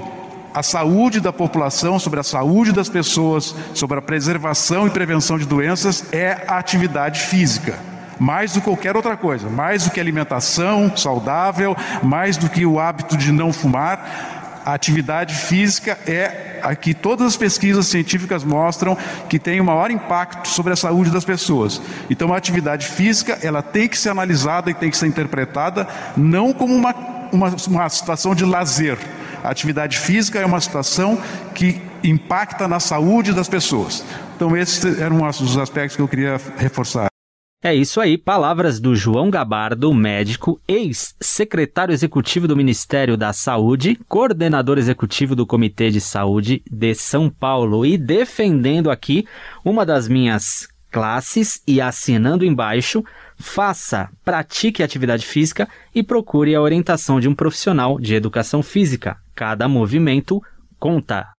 a 0.54 0.62
saúde 0.62 1.20
da 1.20 1.32
população, 1.32 1.98
sobre 1.98 2.20
a 2.20 2.24
saúde 2.24 2.72
das 2.72 2.88
pessoas, 2.88 3.54
sobre 3.74 3.98
a 3.98 4.02
preservação 4.02 4.86
e 4.86 4.90
prevenção 4.90 5.38
de 5.38 5.46
doenças 5.46 6.04
é 6.12 6.44
a 6.46 6.58
atividade 6.58 7.20
física. 7.20 7.78
Mais 8.18 8.52
do 8.52 8.60
que 8.60 8.66
qualquer 8.66 8.96
outra 8.96 9.16
coisa, 9.16 9.48
mais 9.48 9.84
do 9.84 9.90
que 9.90 10.00
alimentação 10.00 10.94
saudável, 10.96 11.74
mais 12.02 12.36
do 12.36 12.50
que 12.50 12.66
o 12.66 12.78
hábito 12.78 13.16
de 13.16 13.32
não 13.32 13.52
fumar, 13.52 14.60
a 14.64 14.74
atividade 14.74 15.34
física 15.34 15.98
é 16.06 16.60
a 16.62 16.74
que 16.74 16.92
todas 16.92 17.28
as 17.28 17.36
pesquisas 17.36 17.86
científicas 17.86 18.44
mostram 18.44 18.96
que 19.28 19.38
tem 19.38 19.58
o 19.58 19.64
maior 19.64 19.90
impacto 19.90 20.48
sobre 20.48 20.72
a 20.72 20.76
saúde 20.76 21.10
das 21.10 21.24
pessoas. 21.24 21.80
Então, 22.10 22.34
a 22.34 22.36
atividade 22.36 22.86
física 22.86 23.38
ela 23.42 23.62
tem 23.62 23.88
que 23.88 23.98
ser 23.98 24.10
analisada 24.10 24.70
e 24.70 24.74
tem 24.74 24.90
que 24.90 24.98
ser 24.98 25.06
interpretada 25.06 25.88
não 26.14 26.52
como 26.52 26.74
uma, 26.74 26.94
uma, 27.32 27.48
uma 27.66 27.88
situação 27.88 28.34
de 28.34 28.44
lazer, 28.44 28.98
a 29.42 29.50
atividade 29.50 29.98
física 29.98 30.38
é 30.38 30.46
uma 30.46 30.60
situação 30.60 31.20
que 31.54 31.80
impacta 32.02 32.66
na 32.66 32.80
saúde 32.80 33.32
das 33.32 33.48
pessoas. 33.48 34.04
Então, 34.36 34.56
esses 34.56 34.98
eram 35.00 35.26
os 35.26 35.58
aspectos 35.58 35.96
que 35.96 36.02
eu 36.02 36.08
queria 36.08 36.40
reforçar. 36.56 37.10
É 37.62 37.74
isso 37.74 38.00
aí, 38.00 38.16
palavras 38.16 38.80
do 38.80 38.96
João 38.96 39.28
Gabardo, 39.30 39.92
médico, 39.92 40.58
ex-secretário 40.66 41.92
executivo 41.92 42.48
do 42.48 42.56
Ministério 42.56 43.18
da 43.18 43.34
Saúde, 43.34 44.00
coordenador 44.08 44.78
executivo 44.78 45.36
do 45.36 45.46
Comitê 45.46 45.90
de 45.90 46.00
Saúde 46.00 46.62
de 46.70 46.94
São 46.94 47.28
Paulo 47.28 47.84
e 47.84 47.98
defendendo 47.98 48.90
aqui 48.90 49.26
uma 49.62 49.84
das 49.84 50.08
minhas 50.08 50.68
classes 50.90 51.62
e 51.66 51.82
assinando 51.82 52.46
embaixo 52.46 53.04
faça, 53.36 54.08
pratique 54.24 54.82
atividade 54.82 55.26
física 55.26 55.68
e 55.94 56.02
procure 56.02 56.54
a 56.54 56.60
orientação 56.62 57.20
de 57.20 57.28
um 57.28 57.34
profissional 57.34 57.98
de 57.98 58.14
educação 58.14 58.62
física. 58.62 59.18
Cada 59.40 59.66
movimento 59.66 60.42
conta. 60.78 61.32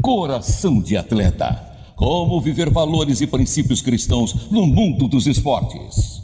Coração 0.00 0.80
de 0.80 0.96
atleta. 0.96 1.50
Como 1.96 2.40
viver 2.40 2.70
valores 2.70 3.20
e 3.20 3.26
princípios 3.26 3.82
cristãos 3.82 4.48
no 4.48 4.64
mundo 4.64 5.08
dos 5.08 5.26
esportes. 5.26 6.22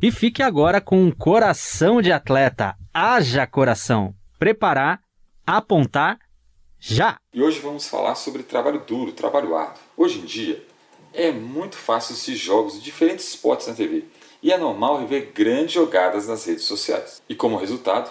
E 0.00 0.12
fique 0.12 0.44
agora 0.44 0.80
com 0.80 1.02
um 1.02 1.10
coração 1.10 2.00
de 2.00 2.12
atleta. 2.12 2.76
Haja 2.94 3.44
coração. 3.44 4.14
Preparar, 4.38 5.00
apontar, 5.44 6.20
já! 6.78 7.16
E 7.34 7.42
hoje 7.42 7.58
vamos 7.58 7.88
falar 7.88 8.14
sobre 8.14 8.44
trabalho 8.44 8.84
duro, 8.86 9.10
trabalho 9.10 9.56
árduo. 9.56 9.82
Hoje 9.96 10.20
em 10.20 10.24
dia 10.24 10.64
é 11.12 11.32
muito 11.32 11.74
fácil 11.74 12.12
assistir 12.12 12.36
jogos 12.36 12.74
de 12.74 12.80
diferentes 12.80 13.26
esportes 13.26 13.66
na 13.66 13.74
TV 13.74 14.04
e 14.44 14.52
é 14.52 14.58
normal 14.58 15.00
rever 15.00 15.32
grandes 15.34 15.72
jogadas 15.72 16.28
nas 16.28 16.44
redes 16.44 16.64
sociais. 16.64 17.22
E 17.28 17.34
como 17.34 17.56
resultado, 17.56 18.10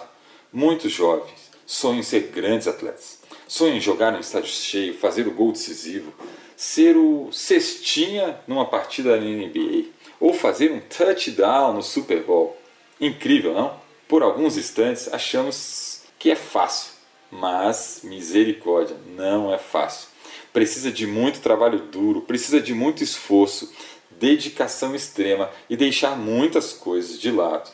muitos 0.52 0.90
jovens 0.92 1.50
sonham 1.64 2.00
em 2.00 2.02
ser 2.02 2.30
grandes 2.34 2.66
atletas. 2.66 3.20
Sonham 3.46 3.76
em 3.76 3.80
jogar 3.80 4.10
no 4.10 4.18
estádio 4.18 4.50
cheio, 4.50 4.98
fazer 4.98 5.28
o 5.28 5.30
gol 5.30 5.52
decisivo, 5.52 6.12
ser 6.56 6.96
o 6.96 7.30
cestinha 7.32 8.40
numa 8.48 8.66
partida 8.66 9.16
na 9.16 9.22
NBA 9.22 9.84
ou 10.18 10.34
fazer 10.34 10.72
um 10.72 10.80
touchdown 10.80 11.72
no 11.72 11.82
Super 11.82 12.24
Bowl. 12.24 12.56
Incrível, 13.00 13.54
não? 13.54 13.80
Por 14.08 14.22
alguns 14.22 14.56
instantes 14.56 15.12
achamos 15.12 16.02
que 16.18 16.32
é 16.32 16.36
fácil 16.36 16.94
mas 17.34 18.00
misericórdia, 18.04 18.96
não 19.16 19.52
é 19.52 19.58
fácil. 19.58 20.08
Precisa 20.52 20.92
de 20.92 21.04
muito 21.04 21.40
trabalho 21.40 21.80
duro, 21.80 22.20
precisa 22.20 22.60
de 22.60 22.72
muito 22.72 23.02
esforço, 23.02 23.72
dedicação 24.18 24.94
extrema 24.94 25.50
e 25.68 25.76
deixar 25.76 26.16
muitas 26.16 26.72
coisas 26.72 27.20
de 27.20 27.30
lado. 27.30 27.70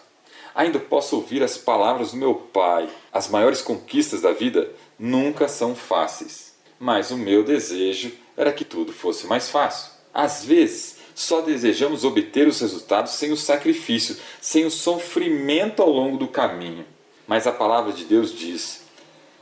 Ainda 0.55 0.79
posso 0.79 1.17
ouvir 1.17 1.43
as 1.43 1.57
palavras 1.57 2.11
do 2.11 2.17
meu 2.17 2.35
pai: 2.35 2.89
as 3.13 3.29
maiores 3.29 3.63
conquistas 3.63 4.23
da 4.23 4.33
vida 4.33 4.71
nunca 4.99 5.49
são 5.49 5.75
fáceis. 5.75 6.55
Mas 6.79 7.11
o 7.11 7.17
meu 7.17 7.45
desejo 7.45 8.13
era 8.37 8.53
que 8.53 8.65
tudo 8.65 8.93
fosse 8.93 9.27
mais 9.27 9.51
fácil. 9.51 9.91
Às 10.13 10.45
vezes, 10.45 10.97
só 11.15 11.41
desejamos 11.41 12.05
obter 12.05 12.49
os 12.49 12.61
resultados 12.61 13.13
sem 13.13 13.31
o 13.31 13.37
sacrifício, 13.37 14.17
sem 14.41 14.65
o 14.65 14.71
sofrimento 14.71 15.83
ao 15.83 15.91
longo 15.91 16.17
do 16.17 16.27
caminho. 16.27 16.85
Mas 17.27 17.47
a 17.47 17.53
palavra 17.53 17.93
de 17.93 18.05
Deus 18.05 18.37
diz: 18.37 18.83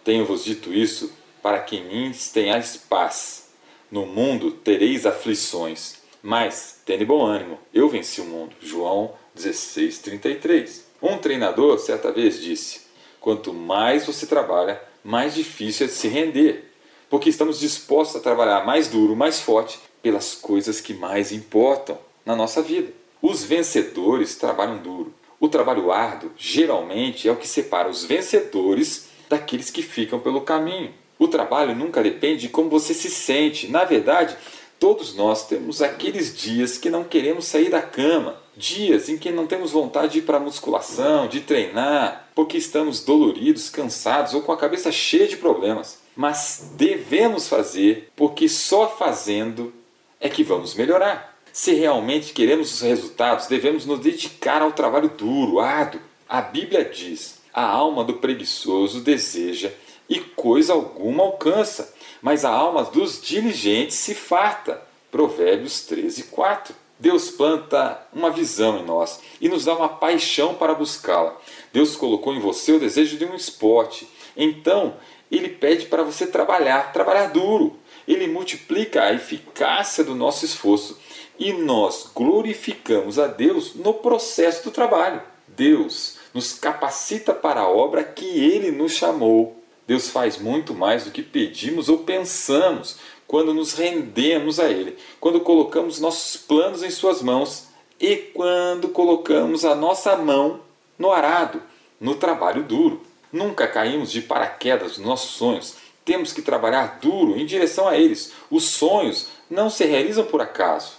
tenho-vos 0.04 0.44
dito 0.44 0.72
isso 0.72 1.12
para 1.42 1.60
que 1.60 1.76
em 1.76 1.84
mim 1.84 2.12
tenhais 2.32 2.76
paz. 2.76 3.50
No 3.90 4.04
mundo 4.04 4.50
tereis 4.50 5.06
aflições, 5.06 5.96
mas 6.28 6.82
tende 6.84 7.06
bom 7.06 7.24
ânimo, 7.24 7.58
eu 7.72 7.88
venci 7.88 8.20
o 8.20 8.24
mundo. 8.26 8.54
João 8.60 9.14
16:33. 9.34 10.84
Um 11.00 11.16
treinador 11.16 11.78
certa 11.78 12.12
vez 12.12 12.38
disse: 12.38 12.82
Quanto 13.18 13.54
mais 13.54 14.04
você 14.04 14.26
trabalha, 14.26 14.78
mais 15.02 15.34
difícil 15.34 15.86
é 15.86 15.88
se 15.88 16.06
render, 16.06 16.70
porque 17.08 17.30
estamos 17.30 17.58
dispostos 17.58 18.16
a 18.16 18.22
trabalhar 18.22 18.66
mais 18.66 18.88
duro, 18.88 19.16
mais 19.16 19.40
forte 19.40 19.80
pelas 20.02 20.34
coisas 20.34 20.82
que 20.82 20.92
mais 20.92 21.32
importam 21.32 21.96
na 22.26 22.36
nossa 22.36 22.60
vida. 22.60 22.92
Os 23.22 23.42
vencedores 23.42 24.36
trabalham 24.36 24.76
duro. 24.82 25.14
O 25.40 25.48
trabalho 25.48 25.90
árduo 25.90 26.30
geralmente 26.36 27.26
é 27.26 27.32
o 27.32 27.36
que 27.36 27.48
separa 27.48 27.88
os 27.88 28.04
vencedores 28.04 29.08
daqueles 29.30 29.70
que 29.70 29.80
ficam 29.82 30.20
pelo 30.20 30.42
caminho. 30.42 30.92
O 31.18 31.26
trabalho 31.26 31.74
nunca 31.74 32.02
depende 32.02 32.42
de 32.42 32.48
como 32.50 32.68
você 32.68 32.92
se 32.92 33.08
sente. 33.08 33.66
Na 33.68 33.84
verdade, 33.84 34.36
todos 34.78 35.14
nós 35.14 35.46
temos 35.46 35.82
aqueles 35.82 36.36
dias 36.36 36.78
que 36.78 36.90
não 36.90 37.04
queremos 37.04 37.46
sair 37.46 37.70
da 37.70 37.82
cama, 37.82 38.36
dias 38.56 39.08
em 39.08 39.16
que 39.16 39.30
não 39.30 39.46
temos 39.46 39.70
vontade 39.70 40.12
de 40.12 40.18
ir 40.18 40.22
para 40.22 40.38
a 40.38 40.40
musculação, 40.40 41.28
de 41.28 41.40
treinar, 41.40 42.28
porque 42.34 42.56
estamos 42.56 43.02
doloridos, 43.02 43.70
cansados 43.70 44.34
ou 44.34 44.42
com 44.42 44.52
a 44.52 44.56
cabeça 44.56 44.90
cheia 44.90 45.26
de 45.26 45.36
problemas. 45.36 45.98
Mas 46.16 46.72
devemos 46.74 47.48
fazer, 47.48 48.10
porque 48.16 48.48
só 48.48 48.88
fazendo 48.88 49.72
é 50.20 50.28
que 50.28 50.42
vamos 50.42 50.74
melhorar. 50.74 51.36
Se 51.52 51.72
realmente 51.74 52.32
queremos 52.32 52.74
os 52.74 52.80
resultados, 52.80 53.46
devemos 53.46 53.86
nos 53.86 54.00
dedicar 54.00 54.62
ao 54.62 54.72
trabalho 54.72 55.08
duro, 55.08 55.60
árduo. 55.60 56.00
A 56.28 56.40
Bíblia 56.40 56.84
diz: 56.84 57.40
a 57.52 57.62
alma 57.62 58.04
do 58.04 58.14
preguiçoso 58.14 59.00
deseja 59.00 59.72
e 60.08 60.20
coisa 60.20 60.72
alguma 60.72 61.22
alcança, 61.22 61.94
mas 62.22 62.44
a 62.44 62.50
alma 62.50 62.84
dos 62.84 63.20
diligentes 63.20 63.96
se 63.96 64.14
farta. 64.14 64.82
Provérbios 65.10 65.82
13, 65.82 66.24
4. 66.24 66.74
Deus 66.98 67.30
planta 67.30 68.00
uma 68.12 68.30
visão 68.30 68.78
em 68.78 68.84
nós 68.84 69.20
e 69.40 69.48
nos 69.48 69.64
dá 69.64 69.74
uma 69.74 69.88
paixão 69.88 70.54
para 70.54 70.74
buscá-la. 70.74 71.36
Deus 71.72 71.94
colocou 71.94 72.34
em 72.34 72.40
você 72.40 72.72
o 72.72 72.80
desejo 72.80 73.16
de 73.16 73.24
um 73.24 73.34
esporte. 73.34 74.08
Então, 74.36 74.96
ele 75.30 75.48
pede 75.48 75.86
para 75.86 76.02
você 76.02 76.26
trabalhar, 76.26 76.92
trabalhar 76.92 77.26
duro. 77.26 77.78
Ele 78.06 78.26
multiplica 78.26 79.04
a 79.04 79.12
eficácia 79.12 80.02
do 80.02 80.14
nosso 80.14 80.44
esforço 80.44 80.98
e 81.38 81.52
nós 81.52 82.10
glorificamos 82.14 83.18
a 83.18 83.26
Deus 83.26 83.74
no 83.74 83.94
processo 83.94 84.64
do 84.64 84.70
trabalho. 84.70 85.22
Deus 85.46 86.16
nos 86.34 86.52
capacita 86.52 87.32
para 87.32 87.60
a 87.60 87.68
obra 87.68 88.02
que 88.02 88.24
Ele 88.24 88.70
nos 88.70 88.92
chamou. 88.92 89.57
Deus 89.88 90.10
faz 90.10 90.36
muito 90.36 90.74
mais 90.74 91.04
do 91.04 91.10
que 91.10 91.22
pedimos 91.22 91.88
ou 91.88 92.00
pensamos 92.00 92.98
quando 93.26 93.54
nos 93.54 93.72
rendemos 93.72 94.60
a 94.60 94.68
Ele, 94.68 94.98
quando 95.18 95.40
colocamos 95.40 95.98
nossos 95.98 96.36
planos 96.36 96.82
em 96.82 96.90
Suas 96.90 97.22
mãos 97.22 97.68
e 97.98 98.14
quando 98.14 98.90
colocamos 98.90 99.64
a 99.64 99.74
nossa 99.74 100.14
mão 100.14 100.60
no 100.98 101.10
arado, 101.10 101.62
no 101.98 102.16
trabalho 102.16 102.64
duro. 102.64 103.00
Nunca 103.32 103.66
caímos 103.66 104.12
de 104.12 104.20
paraquedas 104.20 104.98
nos 104.98 105.06
nossos 105.06 105.30
sonhos. 105.30 105.76
Temos 106.04 106.34
que 106.34 106.42
trabalhar 106.42 106.98
duro 107.00 107.38
em 107.38 107.46
direção 107.46 107.88
a 107.88 107.96
eles. 107.96 108.34
Os 108.50 108.64
sonhos 108.64 109.28
não 109.48 109.70
se 109.70 109.86
realizam 109.86 110.26
por 110.26 110.42
acaso. 110.42 110.98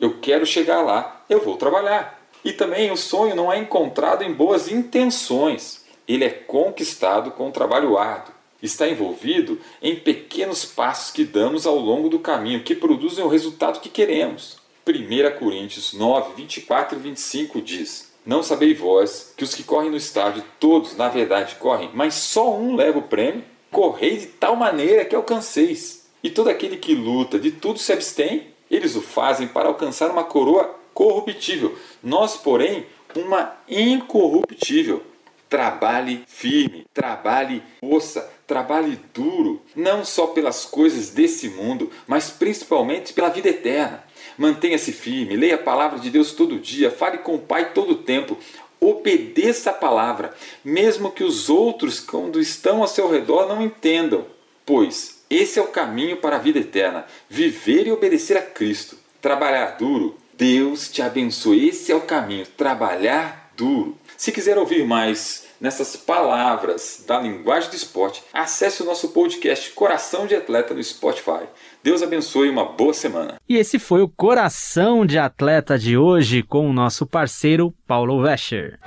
Eu 0.00 0.18
quero 0.18 0.46
chegar 0.46 0.80
lá, 0.80 1.24
eu 1.28 1.44
vou 1.44 1.58
trabalhar. 1.58 2.18
E 2.42 2.54
também 2.54 2.90
o 2.90 2.96
sonho 2.96 3.36
não 3.36 3.52
é 3.52 3.58
encontrado 3.58 4.22
em 4.22 4.32
boas 4.32 4.72
intenções, 4.72 5.79
ele 6.06 6.24
é 6.24 6.30
conquistado 6.30 7.30
com 7.30 7.50
trabalho 7.50 7.96
árduo. 7.96 8.34
Está 8.62 8.88
envolvido 8.88 9.58
em 9.80 9.96
pequenos 9.96 10.64
passos 10.64 11.10
que 11.10 11.24
damos 11.24 11.66
ao 11.66 11.78
longo 11.78 12.08
do 12.08 12.18
caminho 12.18 12.62
que 12.62 12.74
produzem 12.74 13.24
o 13.24 13.28
resultado 13.28 13.80
que 13.80 13.88
queremos. 13.88 14.58
1 14.86 15.38
Coríntios 15.38 15.92
9, 15.92 16.34
24 16.36 16.98
e 16.98 17.00
25 17.00 17.62
diz: 17.62 18.12
Não 18.24 18.42
sabeis 18.42 18.78
vós 18.78 19.32
que 19.36 19.44
os 19.44 19.54
que 19.54 19.62
correm 19.62 19.90
no 19.90 19.96
estádio, 19.96 20.44
todos 20.58 20.96
na 20.96 21.08
verdade 21.08 21.54
correm, 21.56 21.90
mas 21.94 22.14
só 22.14 22.54
um 22.54 22.74
leva 22.74 22.98
o 22.98 23.02
prêmio? 23.02 23.44
Correi 23.70 24.16
de 24.16 24.26
tal 24.26 24.56
maneira 24.56 25.04
que 25.04 25.14
alcanceis. 25.14 26.06
E 26.22 26.28
todo 26.28 26.50
aquele 26.50 26.76
que 26.76 26.94
luta 26.94 27.38
de 27.38 27.50
tudo 27.50 27.78
se 27.78 27.92
abstém, 27.92 28.48
eles 28.70 28.94
o 28.94 29.00
fazem 29.00 29.48
para 29.48 29.68
alcançar 29.68 30.10
uma 30.10 30.24
coroa 30.24 30.74
corruptível. 30.92 31.78
Nós, 32.02 32.36
porém, 32.36 32.84
uma 33.16 33.56
incorruptível. 33.68 35.02
Trabalhe 35.50 36.22
firme, 36.28 36.86
trabalhe 36.94 37.60
força, 37.80 38.30
trabalhe 38.46 39.00
duro, 39.12 39.60
não 39.74 40.04
só 40.04 40.28
pelas 40.28 40.64
coisas 40.64 41.10
desse 41.10 41.48
mundo, 41.48 41.90
mas 42.06 42.30
principalmente 42.30 43.12
pela 43.12 43.28
vida 43.28 43.48
eterna. 43.48 44.04
Mantenha-se 44.38 44.92
firme, 44.92 45.36
leia 45.36 45.56
a 45.56 45.58
palavra 45.58 45.98
de 45.98 46.08
Deus 46.08 46.32
todo 46.32 46.60
dia, 46.60 46.90
fale 46.90 47.18
com 47.18 47.34
o 47.34 47.40
Pai 47.40 47.72
todo 47.72 47.94
o 47.94 48.02
tempo, 48.02 48.38
obedeça 48.80 49.70
a 49.70 49.74
palavra, 49.74 50.32
mesmo 50.64 51.10
que 51.10 51.24
os 51.24 51.50
outros, 51.50 51.98
quando 51.98 52.40
estão 52.40 52.80
ao 52.80 52.88
seu 52.88 53.10
redor, 53.10 53.48
não 53.48 53.60
entendam, 53.60 54.24
pois 54.64 55.20
esse 55.28 55.58
é 55.58 55.62
o 55.62 55.66
caminho 55.66 56.18
para 56.18 56.36
a 56.36 56.40
vida 56.40 56.60
eterna: 56.60 57.06
viver 57.28 57.88
e 57.88 57.92
obedecer 57.92 58.36
a 58.36 58.42
Cristo. 58.42 58.96
Trabalhar 59.20 59.76
duro, 59.76 60.16
Deus 60.32 60.88
te 60.88 61.02
abençoe. 61.02 61.68
Esse 61.68 61.92
é 61.92 61.94
o 61.94 62.00
caminho, 62.00 62.46
trabalhar 62.56 63.52
duro. 63.56 63.96
Se 64.20 64.30
quiser 64.30 64.58
ouvir 64.58 64.84
mais 64.84 65.46
nessas 65.58 65.96
palavras 65.96 67.02
da 67.06 67.18
linguagem 67.18 67.70
do 67.70 67.76
esporte, 67.76 68.22
acesse 68.34 68.82
o 68.82 68.84
nosso 68.84 69.14
podcast 69.14 69.70
Coração 69.70 70.26
de 70.26 70.34
Atleta 70.36 70.74
no 70.74 70.84
Spotify. 70.84 71.48
Deus 71.82 72.02
abençoe 72.02 72.48
e 72.48 72.50
uma 72.50 72.66
boa 72.66 72.92
semana. 72.92 73.40
E 73.48 73.56
esse 73.56 73.78
foi 73.78 74.02
o 74.02 74.08
Coração 74.10 75.06
de 75.06 75.18
Atleta 75.18 75.78
de 75.78 75.96
hoje 75.96 76.42
com 76.42 76.68
o 76.68 76.72
nosso 76.74 77.06
parceiro 77.06 77.74
Paulo 77.86 78.22
Vescher. 78.22 78.78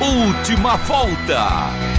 Última 0.00 0.76
volta. 0.78 1.94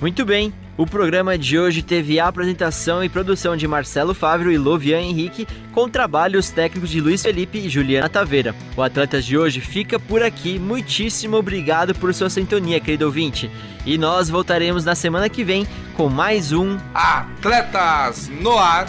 Muito 0.00 0.24
bem, 0.24 0.52
O 0.76 0.84
programa 0.84 1.38
de 1.38 1.56
hoje 1.56 1.82
teve 1.82 2.18
a 2.18 2.26
apresentação 2.26 3.04
e 3.04 3.08
produção 3.08 3.56
de 3.56 3.66
Marcelo 3.68 4.12
Fávero 4.12 4.50
e 4.50 4.58
Lovian 4.58 5.00
Henrique, 5.00 5.46
com 5.72 5.88
trabalhos 5.88 6.50
técnicos 6.50 6.90
de 6.90 7.00
Luiz 7.00 7.22
Felipe 7.22 7.58
e 7.58 7.68
Juliana 7.68 8.08
Taveira. 8.08 8.52
O 8.76 8.82
Atletas 8.82 9.24
de 9.24 9.38
hoje 9.38 9.60
fica 9.60 10.00
por 10.00 10.20
aqui. 10.20 10.58
Muitíssimo 10.58 11.36
obrigado 11.36 11.94
por 11.94 12.12
sua 12.12 12.28
sintonia, 12.28 12.80
querido 12.80 13.06
ouvinte. 13.06 13.48
E 13.86 13.96
nós 13.96 14.28
voltaremos 14.28 14.84
na 14.84 14.96
semana 14.96 15.28
que 15.28 15.44
vem 15.44 15.64
com 15.96 16.08
mais 16.08 16.50
um 16.50 16.76
Atletas 16.92 18.28
no 18.28 18.58
Ar. 18.58 18.88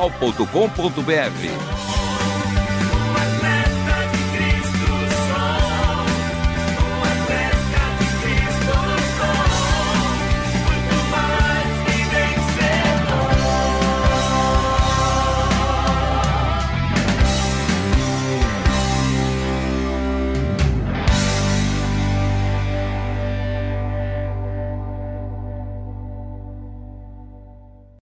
transmundial.com.br. 0.09 2.10